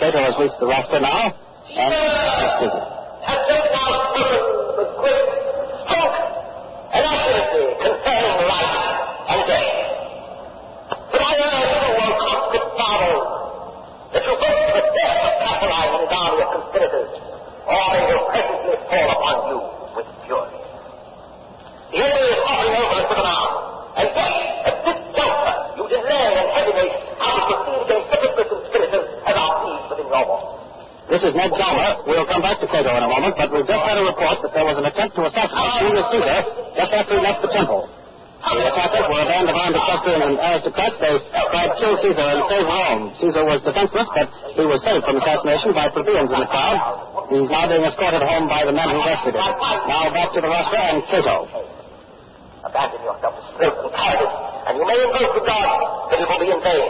Cato 0.00 0.18
has 0.24 0.34
reached 0.40 0.58
the 0.58 0.66
rostro 0.66 0.98
now, 0.98 1.30
and 1.76 1.92
is 1.92 2.52
speaking. 2.56 2.99
And 5.90 7.02
accuracy 7.06 7.64
concerning 7.82 8.38
life 8.46 8.74
and 9.30 9.40
death. 9.50 9.74
But 11.10 11.20
I 11.20 11.32
urge 11.40 11.58
you, 11.58 11.94
O 11.98 12.08
conscript 12.20 12.68
fathers, 12.78 13.24
that 14.14 14.22
you 14.22 14.34
for 14.70 14.82
the 14.86 14.92
death 14.94 15.18
of 15.26 15.34
Catiline 15.42 15.92
and 15.98 16.10
army 16.10 16.42
of 16.42 16.50
conspirators, 16.54 17.12
or 17.66 17.84
they 17.94 18.02
will 18.06 18.24
presently 18.30 18.76
fall 18.86 19.08
upon 19.10 19.36
you 19.50 19.79
This 31.20 31.36
is 31.36 31.36
Ned 31.36 31.52
Calmer. 31.52 32.00
We'll 32.08 32.24
come 32.24 32.40
back 32.40 32.64
to 32.64 32.66
Cato 32.72 32.96
in 32.96 33.04
a 33.04 33.10
moment, 33.12 33.36
but 33.36 33.52
we've 33.52 33.68
just 33.68 33.84
had 33.84 34.00
a 34.00 34.08
report 34.08 34.40
that 34.40 34.56
there 34.56 34.64
was 34.64 34.80
an 34.80 34.88
attempt 34.88 35.12
to 35.20 35.28
assassinate 35.28 35.52
ah. 35.52 35.76
Julius 35.84 36.08
Caesar 36.16 36.38
just 36.72 36.92
after 36.96 37.12
he 37.12 37.20
left 37.20 37.44
the 37.44 37.52
temple. 37.52 37.92
Ah. 38.40 38.56
The 38.56 38.72
attackers 38.72 39.04
were 39.04 39.20
a 39.20 39.28
band 39.28 39.52
of 39.52 39.52
armed 39.52 39.76
equestrians 39.76 40.24
and 40.24 40.34
aristocrats. 40.40 40.96
They 40.96 41.12
tried 41.20 41.68
to 41.68 41.76
kill 41.76 41.92
Caesar 42.00 42.24
and 42.24 42.40
save 42.48 42.64
Rome. 42.64 43.02
Caesar 43.20 43.44
was 43.44 43.60
defenseless, 43.60 44.08
but 44.16 44.32
he 44.56 44.64
was 44.64 44.80
saved 44.80 45.04
from 45.04 45.20
assassination 45.20 45.76
by 45.76 45.92
plebeians 45.92 46.32
in 46.32 46.40
the 46.40 46.48
crowd. 46.48 46.80
He's 47.28 47.52
now 47.52 47.68
being 47.68 47.84
escorted 47.84 48.24
home 48.24 48.48
by 48.48 48.64
the 48.64 48.72
men 48.72 48.88
who 48.88 49.04
rescued 49.04 49.36
him. 49.36 49.44
Now 49.92 50.08
back 50.16 50.32
to 50.32 50.40
the 50.40 50.48
rostro 50.48 50.80
and 50.80 51.04
Cato. 51.04 51.36
Abandon 52.64 53.00
yourself 53.04 53.36
to 53.36 53.42
spirit 53.60 53.76
and 53.76 53.92
cowardice, 53.92 54.36
and 54.72 54.72
you 54.72 54.84
may 54.88 54.96
invoke 55.04 55.36
the 55.36 55.44
God, 55.44 55.68
but 56.08 56.16
it 56.16 56.24
will 56.24 56.40
be 56.40 56.48
in 56.48 56.60
vain. 56.64 56.88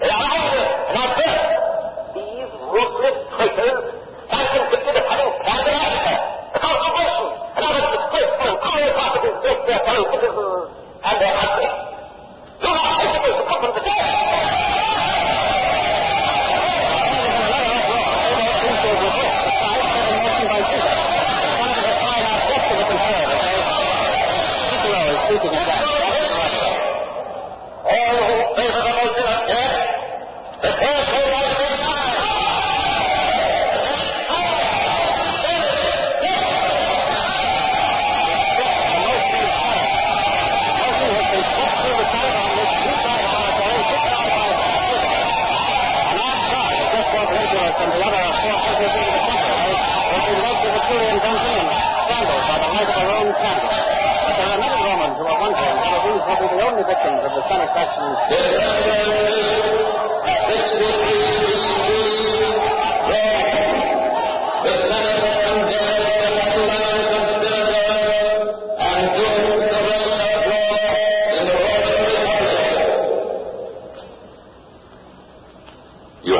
They 0.00 0.08
are 0.08 0.24
anger 0.32 0.64
and 0.64 0.96
are 0.96 1.12
hurt. 1.12 1.65
Ruthless 2.76 3.18
traitors 3.32 3.84
convicted 4.52 4.96
of 5.00 5.04
having 5.08 5.32
planned 5.40 5.64
an 5.64 5.80
Africa, 5.80 6.12
the 6.52 6.60
Constitution, 6.60 7.24
and 7.56 7.64
other 7.64 7.84
disgraceful 7.88 8.48
and 8.52 8.58
cruel 8.60 8.92
against 9.16 9.40
their 9.40 9.80
citizens 9.80 10.68
and 11.00 11.16
their 11.16 11.34
country. 11.40 11.85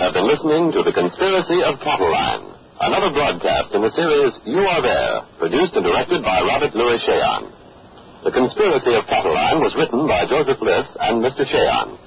Have 0.06 0.14
been 0.14 0.30
listening 0.30 0.70
to 0.70 0.86
The 0.86 0.94
Conspiracy 0.94 1.66
of 1.66 1.82
Catiline, 1.82 2.54
another 2.78 3.10
broadcast 3.10 3.74
in 3.74 3.82
the 3.82 3.90
series 3.90 4.38
You 4.46 4.62
Are 4.62 4.78
There, 4.78 5.26
produced 5.42 5.74
and 5.74 5.82
directed 5.82 6.22
by 6.22 6.46
Robert 6.46 6.78
Lewis 6.78 7.02
Shayon. 7.02 7.50
The 8.22 8.30
Conspiracy 8.30 8.94
of 8.94 9.02
Catiline 9.10 9.58
was 9.58 9.74
written 9.74 10.06
by 10.06 10.22
Joseph 10.30 10.62
Liss 10.62 10.86
and 11.02 11.18
Mr. 11.26 11.42
Shayon. 11.42 11.98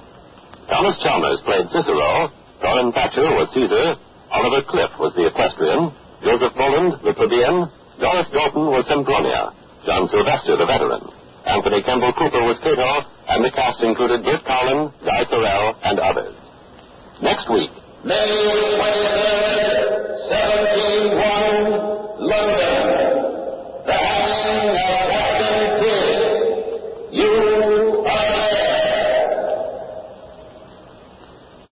Thomas 0.72 0.96
Chalmers 1.04 1.44
played 1.44 1.68
Cicero, 1.68 2.32
Torin 2.64 2.88
Thatcher 2.96 3.36
was 3.36 3.52
Caesar, 3.52 4.00
Oliver 4.32 4.64
Cliff 4.64 4.96
was 4.96 5.12
the 5.12 5.28
equestrian, 5.28 5.92
Joseph 6.24 6.56
Boland 6.56 7.04
the 7.04 7.12
plebeian, 7.12 7.68
Doris 8.00 8.32
Dalton 8.32 8.72
was 8.72 8.88
Sempronia, 8.88 9.52
John 9.84 10.08
Sylvester 10.08 10.56
the 10.56 10.64
veteran, 10.64 11.04
Anthony 11.44 11.84
Kemble 11.84 12.16
Cooper 12.16 12.48
was 12.48 12.56
Cato, 12.64 13.04
and 13.28 13.44
the 13.44 13.52
cast 13.52 13.84
included 13.84 14.24
Bert 14.24 14.40
Collin, 14.48 14.88
Guy 15.04 15.28
Sorrell, 15.28 15.76
and 15.84 16.00
others. 16.00 16.32
Next 17.20 17.44
week, 17.52 17.68
May 18.02 18.16
23rd, 18.80 20.16
71, 20.32 22.28
London. 22.30 23.09